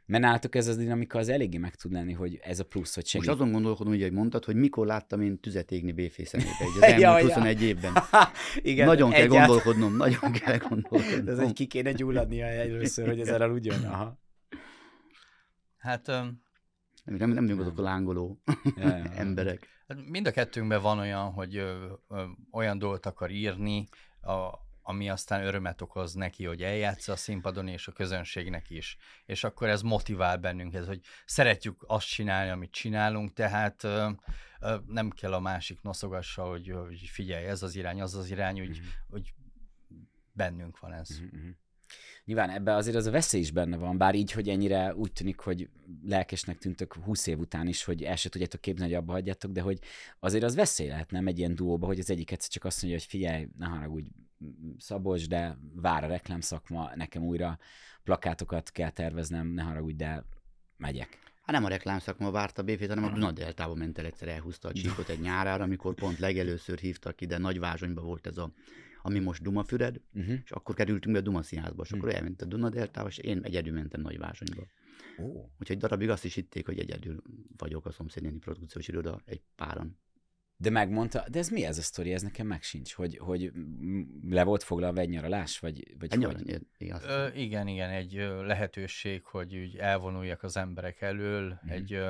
[0.07, 3.07] mert nálatok ez az dinamika az eléggé meg tud lenni, hogy ez a plusz, hogy
[3.07, 3.27] segít.
[3.27, 7.09] Most azon gondolkodom, hogy mondtad, hogy mikor láttam én tüzet égni Béfé szemébe, az Ja,
[7.17, 7.35] elmúlt ja.
[7.35, 7.93] 21 évben.
[8.57, 11.29] Igen, nagyon kell egyáltalán- gondolkodnom, nagyon kell gondolkodnom.
[11.29, 13.85] Ez egy ki kéne gyulladnia először, hogy ezzel aludjon.
[13.85, 14.19] Aha.
[15.77, 16.43] Hát öm,
[17.07, 18.43] Nem, nem, nem vagyunk azok a lángoló
[18.77, 19.69] Ja, emberek.
[19.89, 23.87] Hát mind a kettőnkben van olyan, hogy ö, ö, olyan dolgot akar írni,
[24.21, 24.51] a,
[24.83, 28.97] ami aztán örömet okoz neki, hogy eljátsza a színpadon, és a közönségnek is.
[29.27, 34.11] És akkor ez motivál bennünket, hogy szeretjük azt csinálni, amit csinálunk, tehát ö,
[34.61, 38.59] ö, nem kell a másik noszogassa, hogy, hogy figyelj, ez az irány, az az irány,
[38.59, 38.87] hogy, Mhm.
[39.09, 39.35] hogy
[40.33, 41.09] bennünk van ez.
[41.09, 41.49] Mhm, mhm.
[42.27, 45.39] Nyilván ebbe azért az a veszély is benne van, bár így, hogy ennyire úgy tűnik,
[45.41, 45.69] hogy
[46.03, 49.61] lelkesnek tűntök 20 év után is, hogy el se tudjátok képzelni, hogy abba hagyjátok, de
[49.61, 49.79] hogy
[50.21, 53.01] azért az veszély lehet, nem egy ilyen duóba, hogy az egyik egyszer csak azt mondja,
[53.01, 54.09] hogy figyelj, ne haragudj,
[54.79, 57.59] Szabolcs, de vár a reklámszakma, nekem újra
[58.03, 60.25] plakátokat kell terveznem, ne haragudj, de
[60.77, 61.26] megyek.
[61.47, 65.09] Hát nem a reklámszakma várta Béfét, hanem a Dunadeltába ment el egyszer, elhúzta a csíkot
[65.09, 68.53] egy nyárára, amikor pont legelőször hívtak ide, nagy vázsonyba volt ez a,
[69.03, 70.39] ami most Dumafüred, Uh-huh.
[70.45, 73.73] és akkor kerültünk be a Duma színházba, és akkor elment a Dunadeltába, és én egyedül
[73.73, 74.63] mentem nagy vázsonyba.
[75.19, 75.51] Ó.
[75.61, 77.23] Úgyhogy darabig azt is hitték, hogy egyedül
[77.57, 79.99] vagyok a szomszédnéni produkciós iroda, egy páran.
[80.59, 83.53] De megmondta, de ez mi ez a sztori, ez nekem meg sincs, hogy, hogy
[84.29, 86.61] le volt foglalva egy nyaralás, vagy, vagy Egy hogy?
[86.79, 87.05] igaz.
[87.05, 88.13] Ö, igen, igen, egy
[88.45, 91.73] lehetőség, hogy úgy elvonuljak az emberek elől, Mhm.
[91.73, 92.01] egy,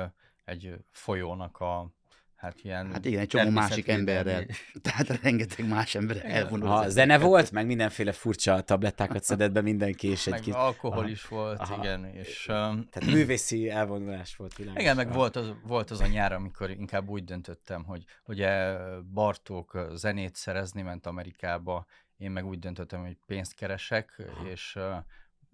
[0.45, 1.91] egy folyónak a,
[2.37, 2.91] hát ilyen...
[2.91, 4.45] Hát igen, egy csomó másik emberrel.
[4.81, 6.67] Tehát rengeteg más ember elvonul.
[6.67, 10.53] Ha zene volt, meg mindenféle furcsa tablettákat szedett be mindenki, és egy Meg kis...
[10.53, 11.09] alkohol Aha.
[11.09, 11.77] is volt, Aha.
[11.77, 12.43] igen, és...
[12.45, 14.81] Tehát művészi elvonulás volt világos.
[14.81, 18.77] igen, meg volt az, volt az a nyár, amikor inkább úgy döntöttem, hogy ugye
[19.13, 21.85] Bartók zenét szerezni ment Amerikába,
[22.17, 24.49] én meg úgy döntöttem, hogy pénzt keresek, Aha.
[24.49, 24.77] és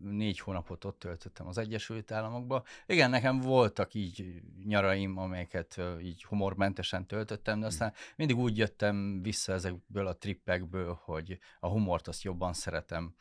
[0.03, 2.63] négy hónapot ott töltöttem az Egyesült Államokba.
[2.85, 9.53] Igen, nekem voltak így nyaraim, amelyeket így humormentesen töltöttem, de aztán mindig úgy jöttem vissza
[9.53, 13.15] ezekből a trippekből, hogy a humort azt jobban szeretem.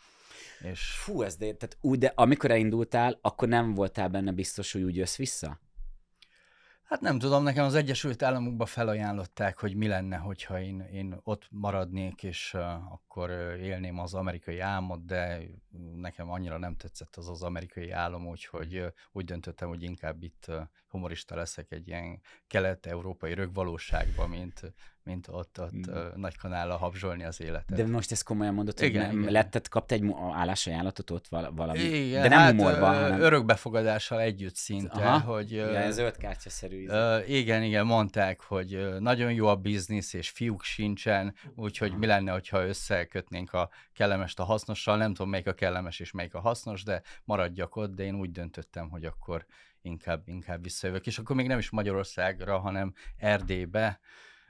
[0.61, 4.83] És Fú, ez de, tehát úgy, de amikor elindultál, akkor nem voltál benne biztos, hogy
[4.83, 5.61] úgy jössz vissza?
[6.93, 11.47] Hát nem tudom, nekem az Egyesült Államokba felajánlották, hogy mi lenne, hogyha én, én ott
[11.51, 15.41] maradnék, és uh, akkor élném az amerikai álmot, de
[15.95, 20.45] nekem annyira nem tetszett az az amerikai álom, úgyhogy uh, úgy döntöttem, hogy inkább itt
[20.49, 24.75] uh, humorista leszek egy ilyen kelet-európai rögvalóságban, mint,
[25.05, 25.95] mint ott, ott Mm.
[25.95, 27.77] uh, nagy kanállal habzsolni az életet.
[27.77, 29.33] De most ezt komolyan mondod, hogy Igen, nem, igen.
[29.33, 31.79] letted, kaptál egy állásajánlatot ott val- valami?
[31.79, 33.21] Igen, de nem hát, humorban, hanem...
[33.21, 35.19] Örökbefogadással együtt szinte, Aha.
[35.19, 35.53] hogy...
[35.53, 36.81] Ja, ez zöld kártyaszerű.
[36.83, 36.93] izé.
[36.93, 41.99] Ö, igen, igen, mondták, hogy nagyon jó a biznisz, és fiúk sincsen, úgyhogy Aha.
[41.99, 44.97] mi lenne, hogyha összekötnénk a kellemest a hasznossal.
[44.97, 48.31] Nem tudom, melyik a kellemes és melyik a hasznos, de maradjak ott, de én úgy
[48.31, 49.47] döntöttem, hogy akkor
[49.83, 51.07] inkább, inkább visszajövök.
[51.07, 54.01] És akkor még nem is Magyarországra, hanem Erdélybe.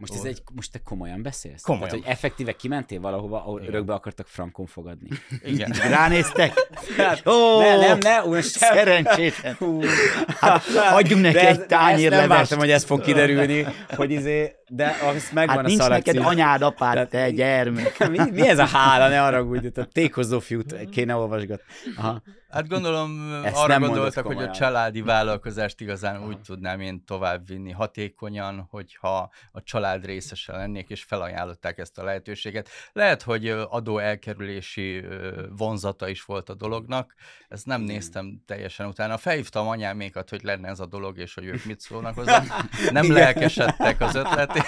[0.09, 1.63] Most, ez egy, most te komolyan beszélsz?
[1.63, 1.89] Komolyan.
[1.89, 3.73] Tehát, hogy effektíve kimentél valahova, ahol Igen.
[3.75, 5.09] örökbe akartak frankon fogadni.
[5.53, 5.71] Igen.
[5.89, 6.53] Ránéztek?
[6.97, 7.25] Hát,
[7.59, 8.75] ne, nem, ne, sem.
[8.75, 9.57] Szerencsétlen.
[10.41, 10.63] Hát,
[10.93, 15.29] adjunk neki De egy tányér nem vártam, hogy ez fog kiderülni, hogy izé, de az
[15.33, 16.13] megvan Hát a nincs szalagcím.
[16.15, 18.09] neked anyád, apád, Tehát- te gyermek.
[18.09, 21.65] mi, mi ez a hála, ne arra úgy, a tékozó fiút kéne olvasgatni.
[21.97, 22.23] Aha.
[22.53, 28.67] Hát gondolom Ezt arra gondoltak, hogy a családi vállalkozást igazán úgy tudnám én továbbvinni hatékonyan,
[28.71, 32.69] hogyha a család részese lennék, és felajánlották ezt a lehetőséget.
[32.93, 35.05] Lehet, hogy adó elkerülési
[35.57, 37.15] vonzata is volt a dolognak,
[37.49, 39.17] ezt nem néztem teljesen utána.
[39.17, 42.43] Felhívtam anyámékat, hogy lenne ez a dolog, és hogy ők mit szólnak hozzá.
[42.91, 43.17] Nem Igen.
[43.17, 44.67] lelkesedtek az ötletért.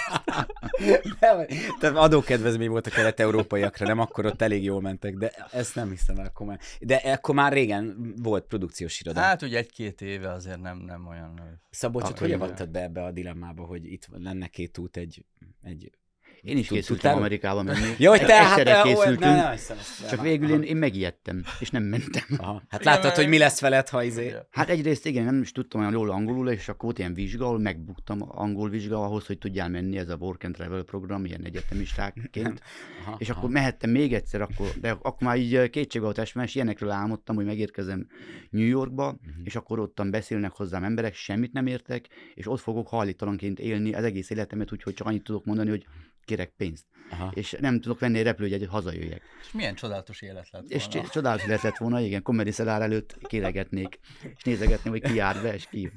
[1.19, 1.45] Nem,
[1.79, 6.17] Tehát adókedvezmény volt a kelet-európaiakra, nem akkor ott elég jól mentek, de ezt nem hiszem
[6.17, 6.59] el komolyan.
[6.79, 7.74] De akkor már régen
[8.17, 9.19] volt produkciós iroda.
[9.19, 11.61] Hát, ugye egy-két éve azért nem, nem olyan...
[11.69, 12.41] Szabolcsot, akkor hogy igen.
[12.41, 15.25] avattad be ebbe a dilemmába, hogy itt lenne két út, egy...
[15.61, 15.91] egy...
[16.45, 17.15] Én is készültem?
[17.15, 17.93] Amerikába menni.
[17.97, 18.57] Jó, hogy te hát...
[18.57, 19.55] Egyszerre ó, készültünk, Ne, ne,
[20.09, 22.23] csak végül én, én megijedtem, és nem mentem.
[22.37, 22.61] Aha.
[22.69, 24.33] Hát láttad, hogy mi lesz veled, ha izé...
[24.51, 27.59] Hát egyrészt igen, nem is tudtam olyan jól angolul, és akkor volt ilyen vizsga, ahol
[27.59, 32.61] megbuktam angol vizsga ahhoz, hogy tudjál menni, ez a Work and Travel program, ilyen egyetemistákként.
[33.05, 33.39] Aha, És aha.
[33.39, 37.35] akkor mehettem még egyszer, akkor, de akkor már így kétség volt esve, és ilyenekről álmodtam,
[37.35, 38.07] hogy megérkezem
[38.49, 39.39] New Yorkba, Mhm.
[39.43, 44.03] és akkor ottan beszélnek hozzám emberek, semmit nem értek, és ott fogok hajlítalanként élni az
[44.03, 45.85] egész életemet, úgyhogy csak annyit tudok mondani, hogy
[46.25, 46.85] kérek pénzt.
[47.11, 47.31] Aha.
[47.35, 49.21] És nem tudok venni egy repülőjegyet, hogy hazajöjjek.
[49.41, 51.01] És milyen csodálatos élet lett És volna.
[51.03, 53.99] c- csodálatos lett lett volna, igen, Comedy Cellar előtt kéregetnék,
[54.35, 55.91] és nézegetném, hogy ki jár be, és ki.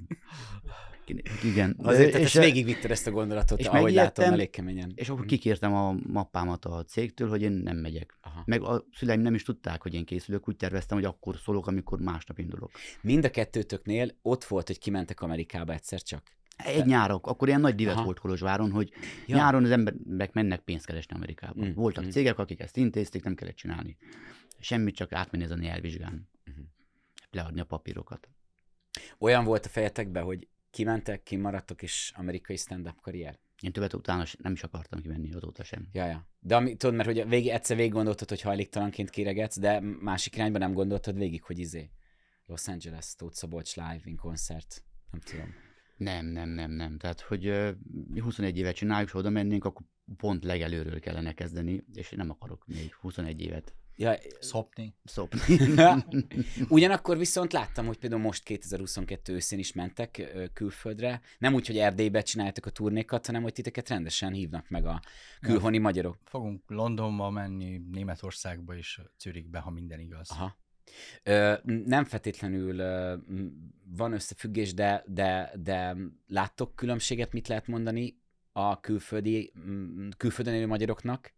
[1.44, 1.76] Igen.
[1.82, 4.92] Azért, tehát és, ezt végigvitted ezt a gondolatot, és ahogy látom, elég keményen.
[4.94, 8.18] és akkor kikértem a mappámat a cégtől, hogy én nem megyek.
[8.22, 8.42] Aha.
[8.46, 11.98] Meg a szüleim nem is tudták, hogy én készülök, úgy terveztem, hogy akkor szólok, amikor
[12.00, 12.70] másnap indulok.
[13.00, 16.22] Mind a kettőtöknél ott volt, hogy kimentek Amerikába egyszer csak.
[16.64, 18.04] Egy nyárok, akkor ilyen nagy divat Aha.
[18.04, 18.92] volt Kolozsváron, hogy
[19.26, 19.36] Ja.
[19.36, 21.64] nyáron az emberek mennek pénzt keresni Amerikába.
[21.64, 22.06] Mm, Mm, Voltak mm.
[22.06, 22.10] mm.
[22.10, 23.96] cégek, akik ezt intézték, nem kellett csinálni.
[24.58, 26.28] Semmit, csak átmenni ezen a nyelvvizsgán.
[26.44, 26.60] Mhm.
[27.30, 28.28] Leadni a papírokat.
[29.18, 33.38] Olyan volt a fejetekben, hogy kimentek, kimaradtok, és amerikai stand-up karrier?
[33.60, 35.88] Én többet utána nem is akartam kimenni azóta sem.
[35.92, 36.28] Ja, ja.
[36.40, 40.60] De ami, tudod, mert hogy végig, egyszer végig gondoltad, hogy hajléktalanként kéregetsz, de másik irányban
[40.60, 41.90] nem gondoltad végig, hogy izé
[42.46, 44.82] Los Angeles, Tóth Szabolcs live in koncert.
[45.10, 45.54] Nem tudom.
[45.98, 46.98] Nem, nem, nem, nem.
[46.98, 47.68] Tehát, hogy uh,
[48.20, 52.66] 21 évet csináljuk, és oda mennénk, akkor pont legelőről kellene kezdeni, és én nem akarok
[52.66, 54.94] még 21 évet Ja, Szopni.
[55.04, 55.40] szopni.
[56.68, 61.20] Ugyanakkor viszont láttam, hogy például most 2022 őszén is mentek külföldre.
[61.38, 65.00] Nem úgy, hogy Erdélybe csináltak a turnékat, hanem hogy titeket rendesen hívnak meg a
[65.40, 66.18] külhoni magyarok.
[66.24, 70.30] Fogunk Londonba menni, Németországba és Zürichbe, ha minden igaz.
[70.30, 70.56] Aha.
[71.64, 72.76] Nem feltétlenül
[73.96, 75.96] van összefüggés, de, de, de
[76.26, 78.20] láttok különbséget, mit lehet mondani
[78.52, 79.52] a külföldi,
[80.16, 81.32] külföldön élő magyaroknak,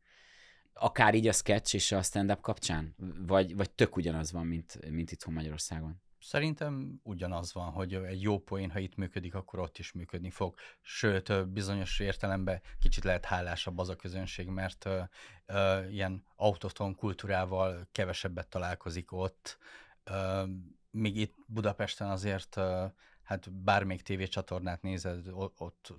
[0.73, 2.95] akár így a sketch és a stand-up kapcsán?
[3.27, 6.03] Vagy, vagy tök ugyanaz van, mint, mint itthon Magyarországon?
[6.21, 10.55] Szerintem ugyanaz van, hogy egy jó poén, ha itt működik, akkor ott is működni fog.
[10.81, 15.01] Sőt, bizonyos értelemben kicsit lehet hálásabb az a közönség, mert ö,
[15.47, 19.59] ö, ilyen autoton kultúrával kevesebbet találkozik ott.
[20.05, 20.45] Ö,
[20.91, 22.87] míg itt Budapesten azért, ö,
[23.23, 25.93] hát bármelyik tévécsatornát nézed, ott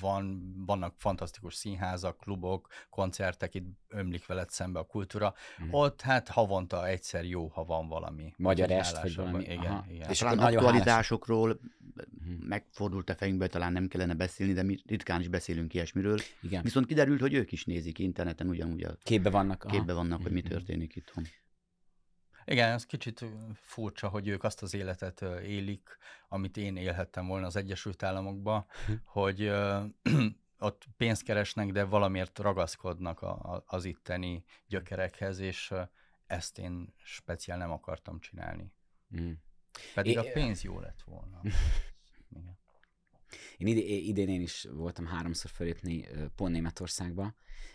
[0.00, 5.34] van, vannak fantasztikus színházak, klubok, koncertek, itt ömlik veled szembe a kultúra.
[5.58, 5.74] Mhm.
[5.74, 8.32] Ott hát havonta egyszer jó, ha van valami.
[8.36, 9.84] Magyar est, vagy valami, Igen, aha.
[9.90, 10.10] igen.
[10.10, 11.60] És talán aktualitásokról
[12.20, 12.32] Mhm.
[12.46, 16.18] megfordult a fejünkbe, talán nem kellene beszélni, de mi ritkán is beszélünk ilyesmiről.
[16.42, 16.62] Igen.
[16.62, 19.64] Viszont kiderült, hogy ők is nézik interneten, ugyanúgy a Képbe vannak.
[19.64, 19.74] aha.
[19.76, 20.48] képbe vannak, hogy mi Mhm.
[20.48, 21.24] történik itthon.
[22.50, 27.56] Igen, ez kicsit furcsa, hogy ők azt az életet élik, amit én élhettem volna az
[27.56, 28.92] Egyesült Államokban, Hm.
[29.04, 29.50] hogy
[30.58, 35.74] ott pénzt keresnek, de valamiért ragaszkodnak a, a, az itteni gyökerekhez, és
[36.26, 38.72] ezt én speciál nem akartam csinálni.
[39.08, 39.30] Mhm.
[39.94, 41.40] Pedig É- a pénz jó lett volna.
[42.30, 42.58] Igen.
[43.56, 47.34] Én idén én is voltam háromszor fölépni ö, pont Németországba,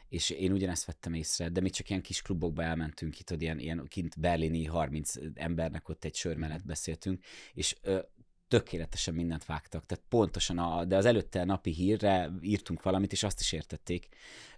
[0.09, 3.85] és én ugyanezt vettem észre, de mi csak ilyen kis klubokba elmentünk, itt, ilyen, ilyen
[3.87, 7.99] kint berlini 30 embernek ott egy sör mellett beszéltünk, és ö,
[8.47, 13.39] tökéletesen mindent vágtak, tehát pontosan, a, de az előtte napi hírre írtunk valamit, és azt
[13.39, 14.07] is értették.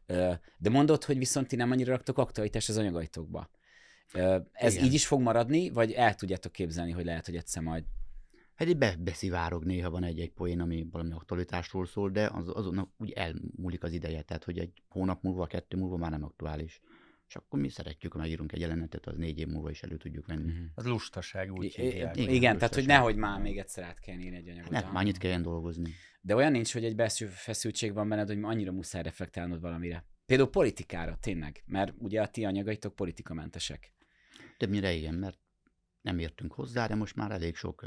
[0.06, 3.50] Ö, de mondod, hogy viszont ti nem annyira raktok aktualitást az anyagaitokba.
[4.14, 4.86] Ö, ez Igen.
[4.86, 7.84] így is fog maradni, vagy el tudjátok képzelni, hogy lehet, hogy egyszer majd
[8.56, 12.90] Hát így be, beszivárog, néha van egy-egy poén, ami valami aktualitásról szól, de az, azonnak
[12.98, 16.82] úgy elmúlik az ideje, tehát hogy egy hónap múlva, kettő múlva már nem aktuális.
[17.28, 20.26] És akkor mi szeretjük, ha megírunk egy jelenetet, az négy év múlva is elő tudjuk
[20.28, 20.52] venni.
[20.52, 20.64] Mhm.
[20.74, 22.18] Az lustaság úgy I- hívják.
[22.18, 24.74] igen, igen, tehát hogy nehogy már még egyszer át kell írni egy anyagot.
[24.74, 24.92] Aha.
[24.92, 25.94] már annyit kelljen dolgozni.
[26.22, 30.06] De olyan nincs, hogy egy belső feszültség van benned, hogy annyira muszáj reflektálnod valamire.
[30.26, 33.94] Például politikára, tényleg, mert ugye a ti anyagaitok politikamentesek.
[34.58, 35.40] Többnyire igen, mert
[36.02, 37.86] nem értünk hozzá, de most már elég sok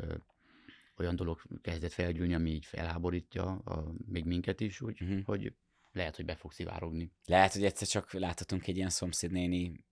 [0.98, 5.24] olyan dolog kezdett felgyűlni, ami így felháborítja a, még minket is, úgy, uh-huh.
[5.24, 5.52] hogy
[5.92, 7.12] lehet, hogy be fog szivárogni.
[7.24, 9.84] Lehet, hogy egyszer csak láthatunk egy ilyen szomszédnéni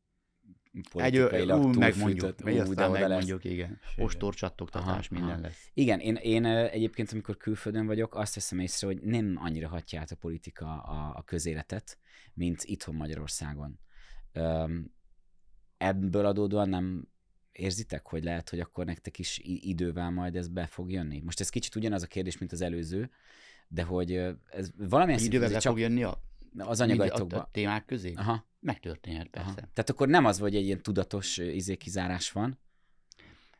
[0.72, 3.00] Egy, politikailag ú, túlfűtött, megmondjuk, ú, meg de oda lesz.
[3.00, 3.80] megmondjuk, igen.
[3.96, 5.40] Ostor csattogtatás, Aha, minden aha.
[5.40, 5.70] lesz.
[5.74, 10.10] Igen, én, én egyébként, amikor külföldön vagyok, azt veszem észre, hogy nem annyira hatja át
[10.10, 11.98] a politika a, a közéletet,
[12.34, 13.78] mint itthon Magyarországon.
[14.32, 14.94] Öm,
[15.76, 17.08] ebből adódóan nem
[17.58, 21.20] érzitek, hogy lehet, hogy akkor nektek is idővel majd ez be fog jönni?
[21.24, 23.10] Most ez kicsit ugyanaz a kérdés, mint az előző,
[23.68, 24.12] de hogy
[24.50, 26.20] ez valamilyen szinten Idővel be azért fog jönni a,
[26.58, 28.12] az mind a, témák közé?
[28.16, 29.48] Aha, Megtörténhet, persze.
[29.48, 29.54] aha.
[29.54, 32.58] Tehát akkor nem az, hogy egy ilyen tudatos ö, izé kizárás van.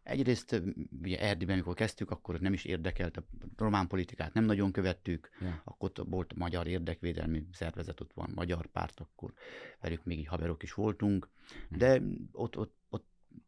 [0.02, 0.62] Egyrészt
[1.02, 3.24] ugye Erdélyben, amikor kezdtük, akkor nem is érdekelt, a
[3.56, 5.62] román politikát nem nagyon követtük, Ja.
[5.64, 9.32] akkor volt magyar érdekvédelmi szervezet, ott van magyar párt, akkor
[9.80, 11.28] velük még így haverok is voltunk,
[11.68, 11.76] Hm.
[11.76, 12.74] de ott, ott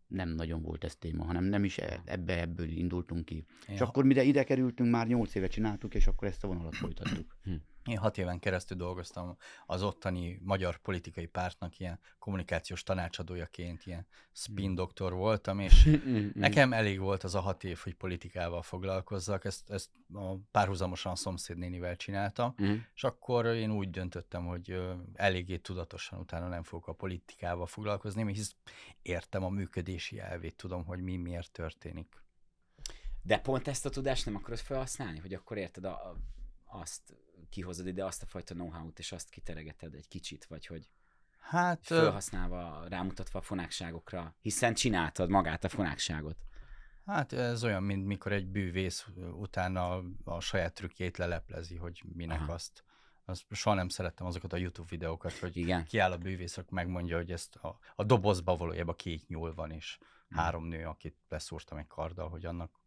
[0.09, 3.35] nem nagyon volt ez téma, hanem nem is e- ebbe ebből indultunk ki.
[3.35, 6.77] Én, És akkor mire ide kerültünk, már nyolc éve csináltuk, és akkor ezt a vonalat
[6.77, 7.37] folytattuk.
[7.88, 14.74] Én hat éven keresztül dolgoztam az ottani magyar politikai pártnak ilyen kommunikációs tanácsadójaként, ilyen spin
[14.74, 16.29] doktor voltam, és Mm.
[16.35, 21.16] nekem elég volt az a hat év, hogy politikával foglalkozzak, ezt, ezt a párhuzamosan a
[21.16, 22.74] szomszédnénivel csináltam, Mm.
[22.94, 24.81] és akkor én úgy döntöttem, hogy
[25.14, 28.55] eléggé tudatosan utána nem fogok a politikával foglalkozni, hisz
[29.03, 32.22] értem a működési elvét, tudom, hogy mi miért történik.
[33.22, 36.16] De pont ezt a tudást nem akarod felhasználni, hogy akkor érted, a, a,
[36.68, 37.16] azt
[37.48, 40.88] kihozod ide, azt a fajta know-how-t, és azt kiteregeted egy kicsit, vagy hogy
[41.38, 46.37] Hát felhasználva, rámutatva a fonákságokra, hiszen csináltad magát a fonákságot.
[47.07, 52.52] Hát ez olyan, mint mikor egy bűvész utána a, saját trükkjét leleplezi, hogy minek Aha.
[52.52, 52.85] azt.
[53.24, 53.44] azt.
[53.50, 55.85] Soha nem szerettem azokat a YouTube videókat, hogy Igen.
[55.85, 60.38] kiáll a bűvész, megmondja, hogy ezt a, a dobozba valójában két nyúl van, és Mhm.
[60.40, 62.81] három nő, akit beszúrtam egy karddal, hogy annak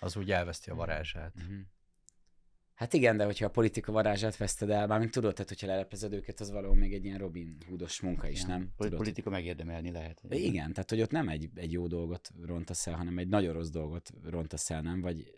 [0.00, 1.34] az úgy elveszti a varázsát.
[1.34, 1.60] Mhm.
[2.76, 6.40] Hát igen, de hogyha a politika varázsát veszted el, mármint tudod, tehát hogyha leleplezed őket,
[6.40, 8.70] az valahol még egy ilyen Robin Hoodos munka is, Ja, nem?
[8.76, 10.20] Tudod, Politika megérdemelni lehet.
[10.28, 13.68] Igen, tehát hogy ott nem egy, egy jó dolgot rontasz el, hanem egy nagyon rossz
[13.68, 15.00] dolgot rontasz el, nem?
[15.00, 15.32] Vagy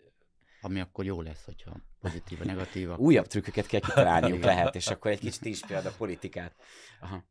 [0.61, 2.89] Ami akkor jó lesz, hogyha pozitív, negatív.
[2.91, 4.55] akkor- újabb trükköket kell kitalálniuk Igen.
[4.55, 6.55] lehet, és akkor egy kicsit inspirálod a politikát.
[6.99, 7.23] Aha.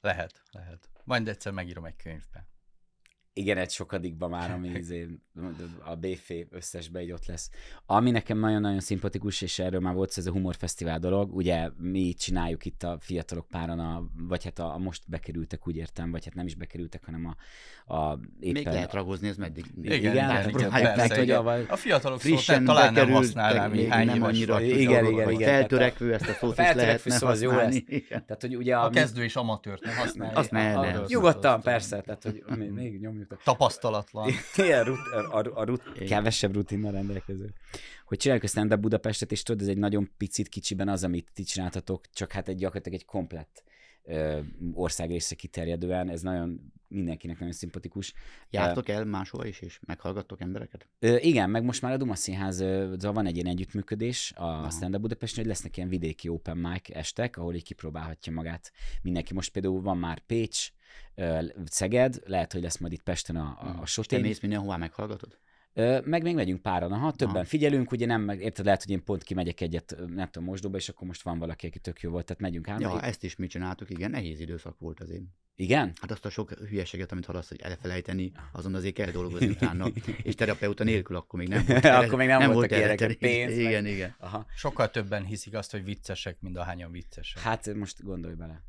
[0.00, 0.88] Lehet, lehet.
[1.04, 2.46] Majd egyszer megírom egy könyvbe.
[3.34, 5.08] Igen, egy sokadikban már, ami izé,
[5.84, 7.50] a BF összesbe így ott lesz.
[7.86, 12.16] Ami nekem nagyon-nagyon szimpatikus, és erről már volt ez a humorfesztivál dolog, ugye mi így
[12.16, 16.24] csináljuk itt a fiatalok páran, a, vagy hát a, a most bekerültek, úgy értem, vagy
[16.24, 17.36] hát nem is bekerültek, hanem a,
[17.94, 18.62] a éppen...
[18.62, 19.64] Még lehet ragozni, ez meddig.
[19.82, 23.70] Igen, Igen, igen, igen, tehát, persze, hogy a, A fiatalok szót Frissen talán nem használnám,
[23.70, 24.68] még hány nem annyira vagy.
[24.68, 27.82] Igen, igen, igen, feltörekvő, ezt a szót is lehetne szó az jó lesz.
[28.08, 30.34] Tehát, hogy ugye A a, kezdő és amatőrt ne használni.
[30.34, 33.42] Azt Nyugodtan, persze, tehát hogy még, még nyomjuk.
[33.44, 34.30] Tapasztalatlan.
[34.56, 36.06] Ilyen rut, a, a, a rut, Igen.
[36.06, 37.52] kevesebb rutinnal rendelkező.
[38.04, 41.42] Hogy csináljuk a stand Budapestet, és tudod, ez egy nagyon picit kicsiben az, amit ti
[41.42, 43.64] csináltatok, csak hát egy gyakorlatilag egy komplett
[44.04, 44.38] ö,
[44.74, 48.14] országrészre kiterjedően, ez nagyon mindenkinek nagyon szimpatikus.
[48.50, 50.88] Jártok el máshova is, és meghallgattok embereket?
[50.98, 54.44] Ö, igen, meg most már a Duma Színház, ö, szóval van egy ilyen együttműködés a
[54.44, 54.70] Aha.
[54.70, 59.34] Stand Up Budapesten, hogy lesznek ilyen vidéki open mic estek, ahol így kipróbálhatja magát mindenki.
[59.34, 60.72] Most például van már Pécs,
[61.64, 64.20] Szeged, lehet, hogy lesz majd itt Pesten a, a, a És te Sotén.
[64.20, 65.38] mész mindenhová meghallgatod?
[66.04, 67.44] Meg még megyünk páran, aha, többen Aha.
[67.44, 70.88] figyelünk, ugye nem, meg, érted, lehet, hogy én pont kimegyek egyet, nem tudom, mosdóba, és
[70.88, 72.80] akkor most van valaki, aki tök jó volt, tehát megyünk ám.
[72.80, 75.22] Ja, ezt is mi csináltuk, igen, nehéz időszak volt azért.
[75.56, 75.92] Igen?
[76.00, 79.86] Hát azt a sok hülyeséget, amit hallasz, hogy elfelejteni, azon azért kell dolgozni utána.
[80.22, 81.84] És terapeuta nélkül akkor még nem volt.
[82.02, 84.14] Akkor még nem voltak erre ilyenek, pénz, meg- Igen, igen.
[84.18, 84.46] Aha.
[84.56, 87.42] Sokkal többen hiszik azt, hogy viccesek, mint ahányan viccesek.
[87.42, 88.62] Hát most gondolj bele,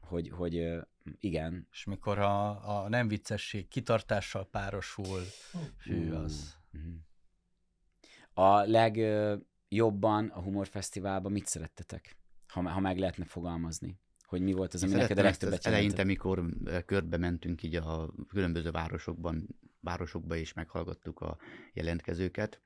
[0.00, 0.80] hogy, hogy
[1.20, 1.68] igen.
[1.72, 2.48] És mikor a,
[2.82, 5.20] a nem viccesség kitartással párosul,
[5.84, 6.56] hű, az...
[6.70, 6.94] mhm.
[8.32, 12.16] A legjobban a humorfesztiválban mit szerettetek?
[12.46, 13.98] Ha, ha meg lehetne fogalmazni.
[14.22, 16.44] Hogy mi volt az, ami neked a legtöbbet eleinte, mikor
[16.86, 19.48] körbe mentünk így a különböző városokban,
[19.80, 21.38] városokba is meghallgattuk a
[21.72, 22.60] jelentkezőket.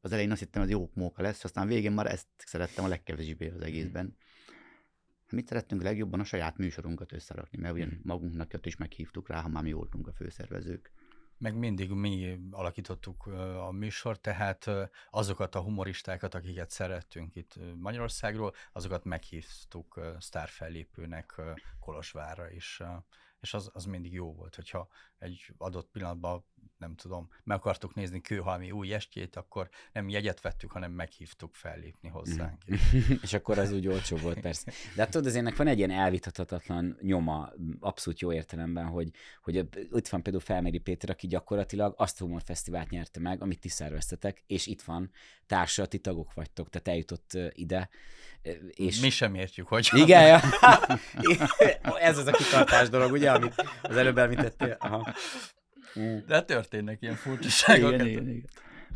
[0.00, 3.48] Az elején azt hittem, az jó móka lesz, aztán végén már ezt szerettem a legkevésbé
[3.48, 4.16] az egészben.
[5.32, 9.62] Mit szerettünk legjobban a saját műsorunkat összerakni, mert ugyan magunknak is meghívtuk rá, ha már
[9.62, 10.92] mi voltunk a főszervezők.
[11.38, 13.26] Meg mindig mi alakítottuk
[13.66, 14.70] a műsort, tehát
[15.10, 22.82] azokat a humoristákat, akiket szerettünk itt Magyarországról, azokat meghívtuk sztárfellépőnek ö, Kolozsvárra is.
[23.40, 26.44] És az, az mindig jó volt, hogyha egy adott pillanatban,
[26.82, 32.08] nem tudom, meg akartuk nézni Kőhalmi új estjét, akkor nem jegyet vettük, hanem meghívtuk fellépni
[32.08, 32.62] hozzánk.
[33.22, 34.72] és akkor az úgy olcsó volt, persze.
[34.94, 39.10] De hát tudod, az ennek van egy ilyen elvitathatatlan nyoma, abszolút jó értelemben, hogy,
[39.42, 43.68] hogy itt van például Felméri Péter, aki gyakorlatilag azt a humorfesztivált nyerte meg, amit ti
[43.68, 45.10] szerveztetek, és itt van,
[45.46, 47.88] társulati tagok vagytok, tehát eljutott ide.
[48.70, 49.00] És...
[49.00, 49.88] Mi sem értjük, hogy...
[49.92, 50.40] Igen, ja.
[52.08, 54.76] ez az a kitartás dolog, ugye, amit az előbb említettél.
[54.78, 55.14] Aha.
[55.98, 56.16] Mm.
[56.26, 57.92] De történnek ilyen furcsaságok.
[57.92, 58.44] Igen, igen, igen.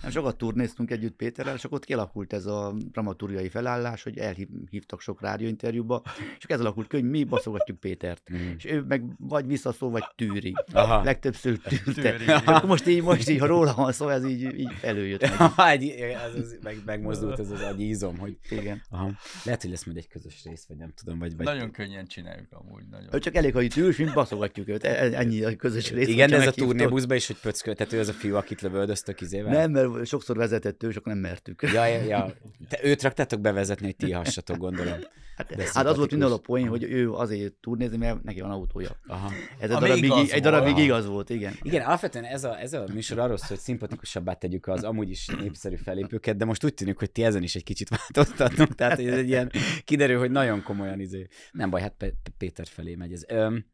[0.02, 5.00] Nem sokat turnéztunk együtt Péterrel, és akkor ott kialakult ez a dramaturgiai felállás, hogy elhívtak
[5.00, 6.02] sok rádióinterjúba,
[6.38, 8.30] és ez alakult ki, hogy mi baszogatjuk Pétert.
[8.32, 8.50] Mm.
[8.56, 10.54] És ő meg vagy visszaszól, vagy tűri.
[10.72, 11.04] Aha.
[11.04, 12.12] Legtöbbször tűrte.
[12.16, 12.24] Tűri.
[12.66, 15.20] Most így, most így, ha róla van szó, ez így, így előjött
[15.56, 15.82] meg.
[15.82, 18.82] ez, az, meg, megmozdult ez az agyízom, hogy Igen.
[18.90, 19.10] aha.
[19.44, 22.46] lehet, hogy lesz majd egy közös rész, vagy nem tudom, vagy, vagy Nagyon könnyen csináljuk
[22.50, 22.82] amúgy.
[22.90, 23.08] Nagyon.
[23.12, 24.84] Ő csak elég, ha itt ülsz, mint baszogatjuk őt.
[24.84, 26.08] E- e- Ennyi a közös rész.
[26.08, 26.68] Igen, de ez a meghívtok.
[26.76, 29.52] turnébuszba is, hogy pöcköltető, az a fiú, akit lövöldöztök izével?
[29.52, 31.62] Nem, mert sokszor vezetett ő, akkor nem mertük.
[31.62, 32.34] Ja, ja, ja.
[32.68, 34.98] Te őt raktátok bevezetni, hogy ti hassatok, gondolom.
[35.36, 36.10] Hát, hát az volt szimpatikus.
[36.10, 39.00] minden a poén, hogy ő azért tud nézni, mert neki van autója.
[39.06, 39.32] Aha.
[39.58, 41.54] Ez a Ami darabig, igaz egy darabig igaz volt, igen.
[41.62, 45.26] Igen, alapvetően ez a, ez a műsor arról szól, hogy szimpatikusabbá tegyük az amúgy is
[45.26, 49.14] népszerű felépőket, de most úgy tűnik, hogy ti ezen is egy kicsit változtatnak, tehát ez
[49.14, 49.50] egy ilyen,
[49.84, 51.26] kiderül, hogy nagyon komolyan izé.
[51.52, 53.24] Nem baj, hát Péter felé megy ez.
[53.28, 53.64] Öm,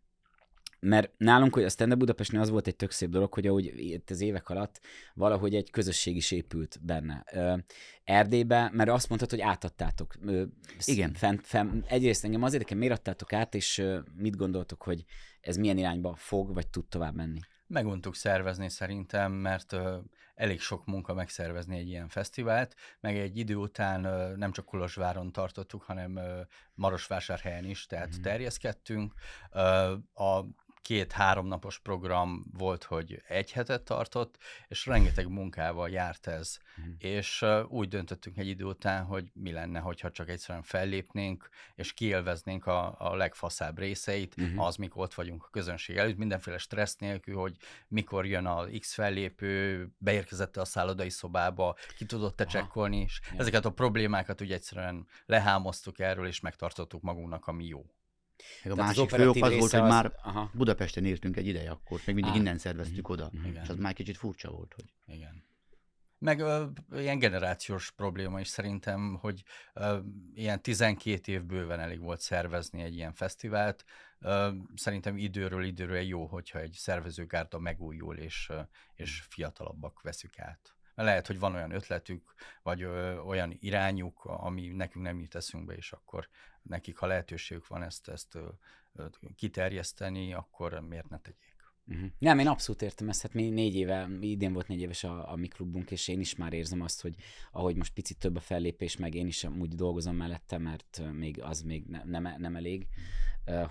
[0.87, 3.65] mert nálunk, hogy a Stand Up Budapestnél az volt egy tök szép dolog, hogy ahogy
[3.79, 4.81] itt az évek alatt
[5.15, 7.25] valahogy egy közösség is épült benne.
[8.05, 10.15] Erdélybe, mert azt mondtad, hogy átadtátok.
[10.85, 11.15] Igen.
[11.15, 13.85] Fent, fent, egyrészt engem azért érdekel, miért adtátok át, és
[14.17, 15.05] mit gondoltok, hogy
[15.41, 17.39] ez milyen irányba fog, vagy tud tovább menni?
[17.67, 19.99] Meguntuk szervezni szerintem, mert ö,
[20.35, 25.33] elég sok munka megszervezni egy ilyen fesztivált, meg egy idő után ö, nem csak Kolozsváron
[25.33, 26.41] tartottuk, hanem ö,
[26.75, 28.23] Marosvásárhelyen is, tehát Mhm.
[28.23, 29.13] terjeszkedtünk.
[29.53, 29.61] Ö,
[30.15, 30.45] a
[30.83, 36.59] két-három napos program volt, hogy egy hetet tartott, és rengeteg munkával járt ez.
[36.77, 36.89] Mhm.
[36.99, 42.67] És úgy döntöttünk egy idő után, hogy mi lenne, hogyha csak egyszerűen fellépnénk, és kielveznénk
[42.67, 44.59] a, a legfaszább részeit, Mhm.
[44.59, 47.57] az, mikor ott vagyunk a közönség előtt, mindenféle stressz nélkül, hogy
[47.89, 53.39] mikor jön a X fellépő, beérkezett a szállodai szobába, ki tudott-e csekkolni, és Ja.
[53.39, 57.85] ezeket a problémákat úgy egyszerűen lehámoztuk erről, és megtartottuk magunknak, ami jó.
[58.63, 60.51] Meg a Tehát másik fő ok az volt, hogy az- már Aha.
[60.55, 62.37] Budapesten értünk egy ideje akkor, meg mindig Á.
[62.37, 63.29] innen szerveztük oda.
[63.33, 63.45] Mhm.
[63.47, 63.63] Igen.
[63.63, 64.85] És az már kicsit furcsa volt, hogy
[65.17, 65.45] Igen.
[66.19, 66.65] Meg ö,
[66.95, 69.43] ilyen generációs probléma is szerintem, hogy
[69.75, 69.99] ö,
[70.35, 73.85] ilyen 12 év bőven elég volt szervezni egy ilyen fesztivált.
[74.19, 78.51] Ö, szerintem időről időről jó, hogyha egy szervezőgárda megújul, és,
[78.95, 80.75] és fiatalabbak veszük át.
[80.95, 85.93] Lehet, hogy van olyan ötletük, vagy ö, olyan irányuk, ami nekünk nem jut eszünkbe, és
[85.93, 86.29] akkor
[86.63, 88.49] nekik, ha lehetőségük van ezt, ezt ö,
[88.93, 89.05] ö,
[89.37, 91.53] kiterjeszteni, akkor miért ne tegyék?
[91.87, 92.09] Uh-huh.
[92.19, 95.37] Nem, én abszolút értem ezt, hát mi négy éve, idén volt négy éves a, a
[95.37, 97.15] mi klubunk, és én is már érzem azt, hogy
[97.53, 101.63] ahogy most picit több a fellépés, meg én is amúgy dolgozom mellette, mert még az
[101.63, 102.87] még ne, nem, nem elég,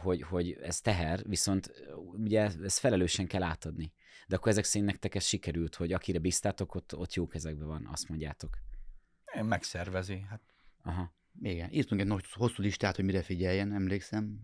[0.01, 1.71] hogy, hogy ez teher, viszont
[2.13, 3.93] ugye ezt felelősen kell átadni.
[4.27, 7.87] De akkor ezek szerint nektek ez sikerült, hogy akire bíztátok, ott, ott jó kezekben van,
[7.91, 8.57] azt mondjátok.
[9.35, 10.25] Én megszervezi.
[10.29, 10.41] Hát,
[10.83, 14.39] Aha, igen, írtunk egy nagy, hosszú listát, hogy mire figyeljen, emlékszem.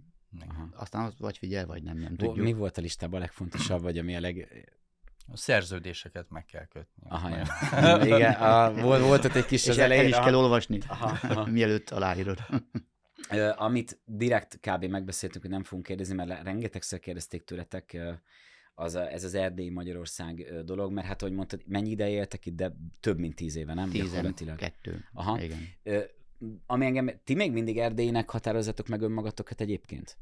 [0.48, 0.70] aha.
[0.76, 2.46] Aztán az vagy figyel, vagy nem, nem tudjuk.
[2.46, 4.48] mi volt a listában a legfontosabb, vagy ami a leg...
[5.32, 7.04] A szerződéseket meg kell kötni.
[7.10, 7.46] Aha, ja.
[8.06, 10.10] Igen, a, volt, volt ott egy kis És az el, el elején.
[10.10, 10.24] is aha.
[10.26, 11.46] kell olvasni, Aha, aha.
[11.46, 12.40] mielőtt aláírod.
[13.56, 14.86] Amit direkt kb.
[14.86, 17.98] megbeszéltünk, hogy nem fogunk kérdezni, mert rengetegszer kérdezték tőletek,
[18.80, 22.56] az a, ez az erdélyi Magyarország dolog, mert hát, ahogy mondtad, mennyi ideje éltek itt,
[22.56, 23.90] de több mint tíz éve, nem?
[23.90, 24.58] Gyakorlatilag.
[24.58, 25.06] 12.
[25.14, 25.42] Aha.
[25.42, 25.68] Igen.
[25.84, 26.02] Ö,
[26.66, 30.18] ami engem, ti még mindig erdélynek határozzatok meg önmagatokat egyébként?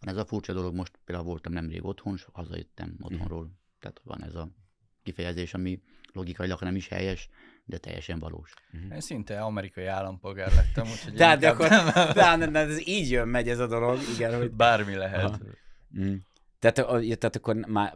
[0.00, 3.50] Hát ez a furcsa dolog, most például voltam nemrég otthon, s hazajöttem otthonról.
[3.78, 4.48] Tehát van ez a
[5.02, 5.82] kifejezés, ami
[6.12, 7.28] logikailag nem is helyes,
[7.64, 8.52] de teljesen valós.
[8.92, 13.28] Én szinte amerikai állampolgár lettem, úgyhogy Tehát, de akkor, de, de, de, ez így jön,
[13.28, 14.50] megy ez a dolog, igen, hogy...
[14.50, 15.24] bármi lehet.
[15.24, 15.38] Aha.
[15.98, 16.14] Mm.
[16.58, 16.74] Tehát,
[17.18, 17.94] tehát akkor már,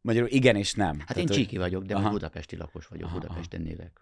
[0.00, 0.98] magyarul igen és nem.
[0.98, 2.10] Hát tehát, én hogy- csíki vagyok, de Aha.
[2.10, 4.00] budapesti lakos vagyok, Aha, Budapesten élek.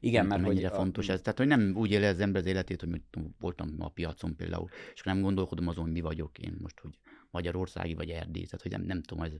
[0.00, 0.50] Igen, mert hogy...
[0.50, 1.20] mennyire a- fontos ez.
[1.20, 3.02] Tehát, hogy nem úgy éli az ember az életét, hogy
[3.40, 6.98] voltam a piacon például, és nem gondolkodom azon, hogy mi vagyok én most, hogy
[7.30, 8.44] magyarországi vagy erdély.
[8.44, 9.32] Tehát, hogy nem, nem tudom, ez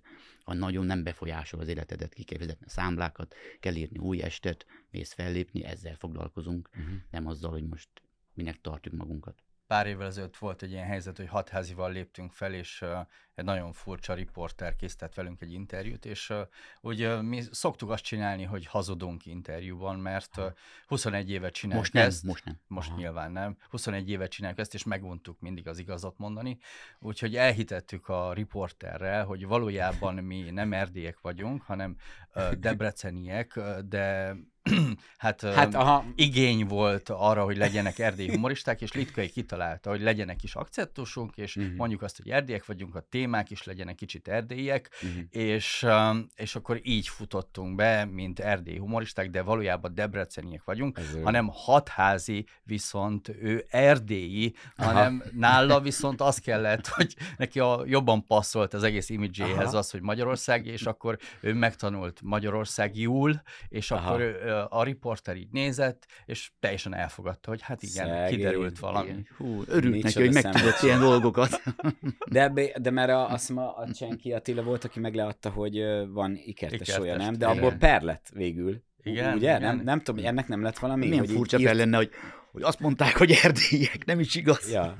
[0.44, 4.66] a nagyon nem befolyásol az életedet, ki kell vezetni a számlákat, kell írni új estet,
[4.90, 6.94] mész fellépni, ezzel foglalkozunk, Mhm.
[7.10, 7.88] nem azzal, hogy most
[8.34, 9.42] minek tartjuk magunkat.
[9.68, 12.98] Pár évvel ezelőtt volt egy ilyen helyzet, hogy hatházival léptünk fel, és uh,
[13.34, 16.38] egy nagyon furcsa riporter készített velünk egy interjút, és uh,
[16.82, 20.44] uh, mi szoktuk azt csinálni, hogy hazudunk interjúban, mert uh,
[20.86, 22.22] 21 évet csináljuk Most nem, ezt.
[22.22, 22.60] most nem.
[22.66, 22.98] Most Aha.
[22.98, 23.56] nyilván nem.
[23.70, 26.58] 21 évet csináljuk ezt, és meguntuk mindig az igazat mondani.
[26.98, 31.96] Úgyhogy elhitettük a riporterrel, hogy valójában mi nem erdélyek vagyunk, hanem
[32.32, 34.36] ö, debreceniek, de
[35.18, 40.42] hát, Hát aha, igény volt arra, hogy legyenek erdélyi humoristák, és Litkai kitalálta, hogy legyenek
[40.42, 41.66] is akcentusunk, és Mhm.
[41.76, 45.18] mondjuk azt, hogy erdélyek vagyunk, a témák is legyenek kicsit erdélyiek, Mhm.
[45.30, 45.86] és,
[46.34, 51.22] és akkor így futottunk be, mint erdélyi humoristák, de valójában debreceniek vagyunk, Ez ő.
[51.22, 54.92] hanem hatházi, viszont ő erdélyi, Aha.
[54.92, 60.00] hanem nála viszont az kellett, hogy neki a, jobban passzolt az egész imidzséhez az, hogy
[60.00, 64.08] Magyarország, és akkor ő megtanult Magyarországiul, és Aha.
[64.08, 68.36] akkor ő, a riporter így nézett, és teljesen elfogadta, hogy hát igen, Szegény.
[68.36, 69.08] kiderült valami.
[69.08, 69.26] Igen.
[69.36, 71.62] Hú, örült neki, Micsoda hogy megtudott ilyen dolgokat.
[72.30, 75.82] De, ebbe, de mert a, azt hiszem a, a Csenki Attila volt, aki megleadta, hogy
[76.12, 77.34] van ikertes Ikertes, olyan, nem?
[77.34, 77.56] De igen.
[77.56, 78.82] abból per lett végül.
[79.02, 79.56] Igen, Ugye?
[79.56, 79.60] igen.
[79.60, 81.06] Nem, nem tudom, ennek nem lett valami?
[81.06, 82.10] Milyen hogy így furcsa írt- per lenne, hogy,
[82.50, 84.72] hogy azt mondták, hogy erdélyek, nem is igaz.
[84.72, 84.94] Ja.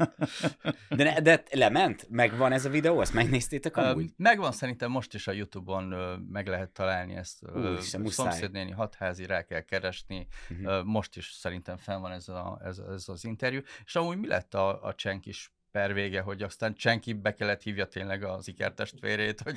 [0.89, 2.07] De, ne, de lement?
[2.11, 2.99] Megvan ez a videó?
[2.99, 4.11] Azt megnéztétek amúgy?
[4.17, 5.85] Megvan szerintem most is a Youtube-on
[6.31, 7.43] meg lehet találni ezt.
[7.55, 8.31] Úristen, muszáj.
[8.31, 10.27] Szomszédnéni hatházi, rá kell keresni.
[10.65, 13.61] Ö, Most is szerintem fenn van ez, a, ez, ez az interjú.
[13.85, 17.85] És amúgy mi lett a, a Csenkis per vége, hogy aztán Csenki be kellett hívja
[17.85, 19.57] tényleg az ikertestvérét, hogy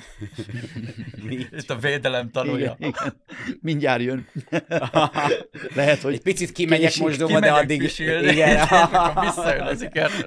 [1.58, 2.76] itt a védelem tanulja.
[2.78, 3.14] Igen, igen.
[3.60, 4.28] Mindjárt jön.
[5.74, 7.78] Lehet, hogy Egy picit kimegyek Késik, mosdóba, de addig...
[7.78, 8.68] pisilni, Igen.
[9.20, 10.24] visszajön az ikertes.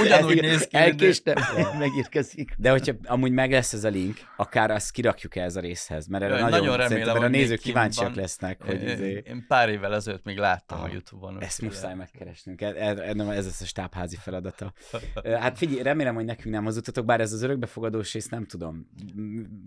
[0.00, 1.34] Ugyanúgy Igen, néz ki, Elkéstem,
[1.78, 2.54] megérkezik.
[2.58, 6.24] De hogyha amúgy meg lesz ez a link, akár azt kirakjuk ez a részhez, mert
[6.24, 8.14] erre Jaj, nagyon, nagyon remélem, mert a nézők kíváncsiak van.
[8.22, 9.22] lesznek, hogy Én- izé...
[9.26, 10.92] Én pár évvel ezelőtt még láttam a Aha.
[10.92, 11.42] Youtube-on.
[11.42, 14.71] Ezt muszáj megkeresnünk, ez, ez, ez lesz a stábházi feladata.
[15.24, 18.86] Hát figyelj, remélem, hogy nekünk nem hazudtatok, bár ez az örökbefogadós rész nem tudom.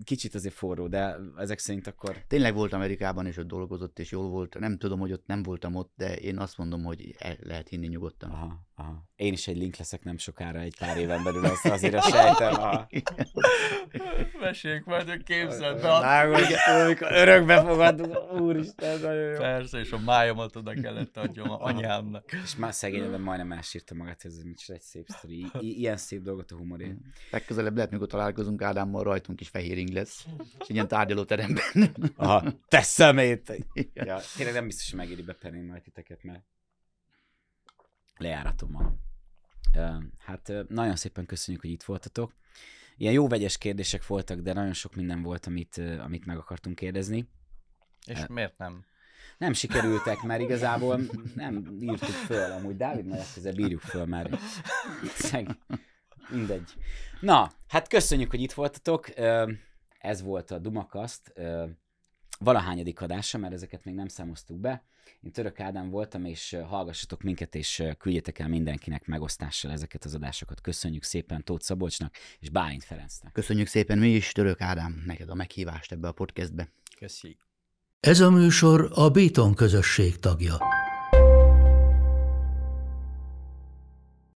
[0.04, 2.16] Kicsit azért forró, de ezek szerint akkor...
[2.26, 4.58] Tényleg volt Amerikában, és ott dolgozott, és jól volt.
[4.58, 7.86] Nem tudom, hogy ott nem voltam ott, de én azt mondom, hogy el lehet hinni
[7.86, 8.30] nyugodtan.
[8.30, 9.04] Aha, aha.
[9.16, 12.54] Én is egy link leszek nem sokára, egy pár éven belül, azt azért a sejtem.
[12.62, 12.88] Aha.
[14.40, 15.90] Meséljük majd, hogy képzeld be.
[15.90, 19.36] Amikor örökbe fogadunk, úristen, nagyon jó.
[19.38, 22.32] Persze, és a májamat oda kellett adjam a anyámnak.
[22.44, 25.46] És már szegényebben majdnem elsírta magát, ez micsoda egy szép sztori.
[25.60, 26.94] I- ilyen szép dolgot a humoré.
[27.30, 30.24] Legközelebb lehet, mikor találkozunk Ádámmal, rajtunk is fehéring lesz.
[30.60, 31.64] És ilyen tárgyalóteremben.
[32.16, 33.52] Aha, te szemét!
[33.94, 36.44] Ja, tényleg nem biztos, hogy megéri beperni majd titeket, mert
[38.18, 39.00] lejáratom van.
[39.74, 42.32] Ö, Hát nagyon szépen köszönjük, hogy itt voltatok.
[42.96, 47.28] Ilyen jó vegyes kérdések voltak, de nagyon sok minden volt, amit, amit meg akartunk kérdezni.
[48.06, 48.84] És miért nem?
[49.38, 51.00] Nem sikerültek, mert igazából
[51.34, 54.36] nem írtuk föl, amúgy Dávid majd legközelebb írjuk föl, mert
[55.14, 55.58] szeg...
[56.28, 56.74] mindegy.
[57.20, 59.08] Na, hát köszönjük, hogy itt voltatok.
[59.98, 61.32] Ez volt a Dumakaszt
[62.38, 64.84] valahányadik adása, mert ezeket még nem számoztuk be.
[65.20, 70.60] Én Török Ádám voltam, és hallgassatok minket, és küldjetek el mindenkinek megosztással ezeket az adásokat.
[70.60, 73.32] Köszönjük szépen Tóth Szabolcsnak és Bálint Ferencnek.
[73.32, 76.68] Köszönjük szépen mi is, Török Ádám, neked a meghívást ebbe a podcastbe.
[76.98, 77.36] Köszi.
[78.00, 80.58] Ez a műsor a Béton közösség tagja.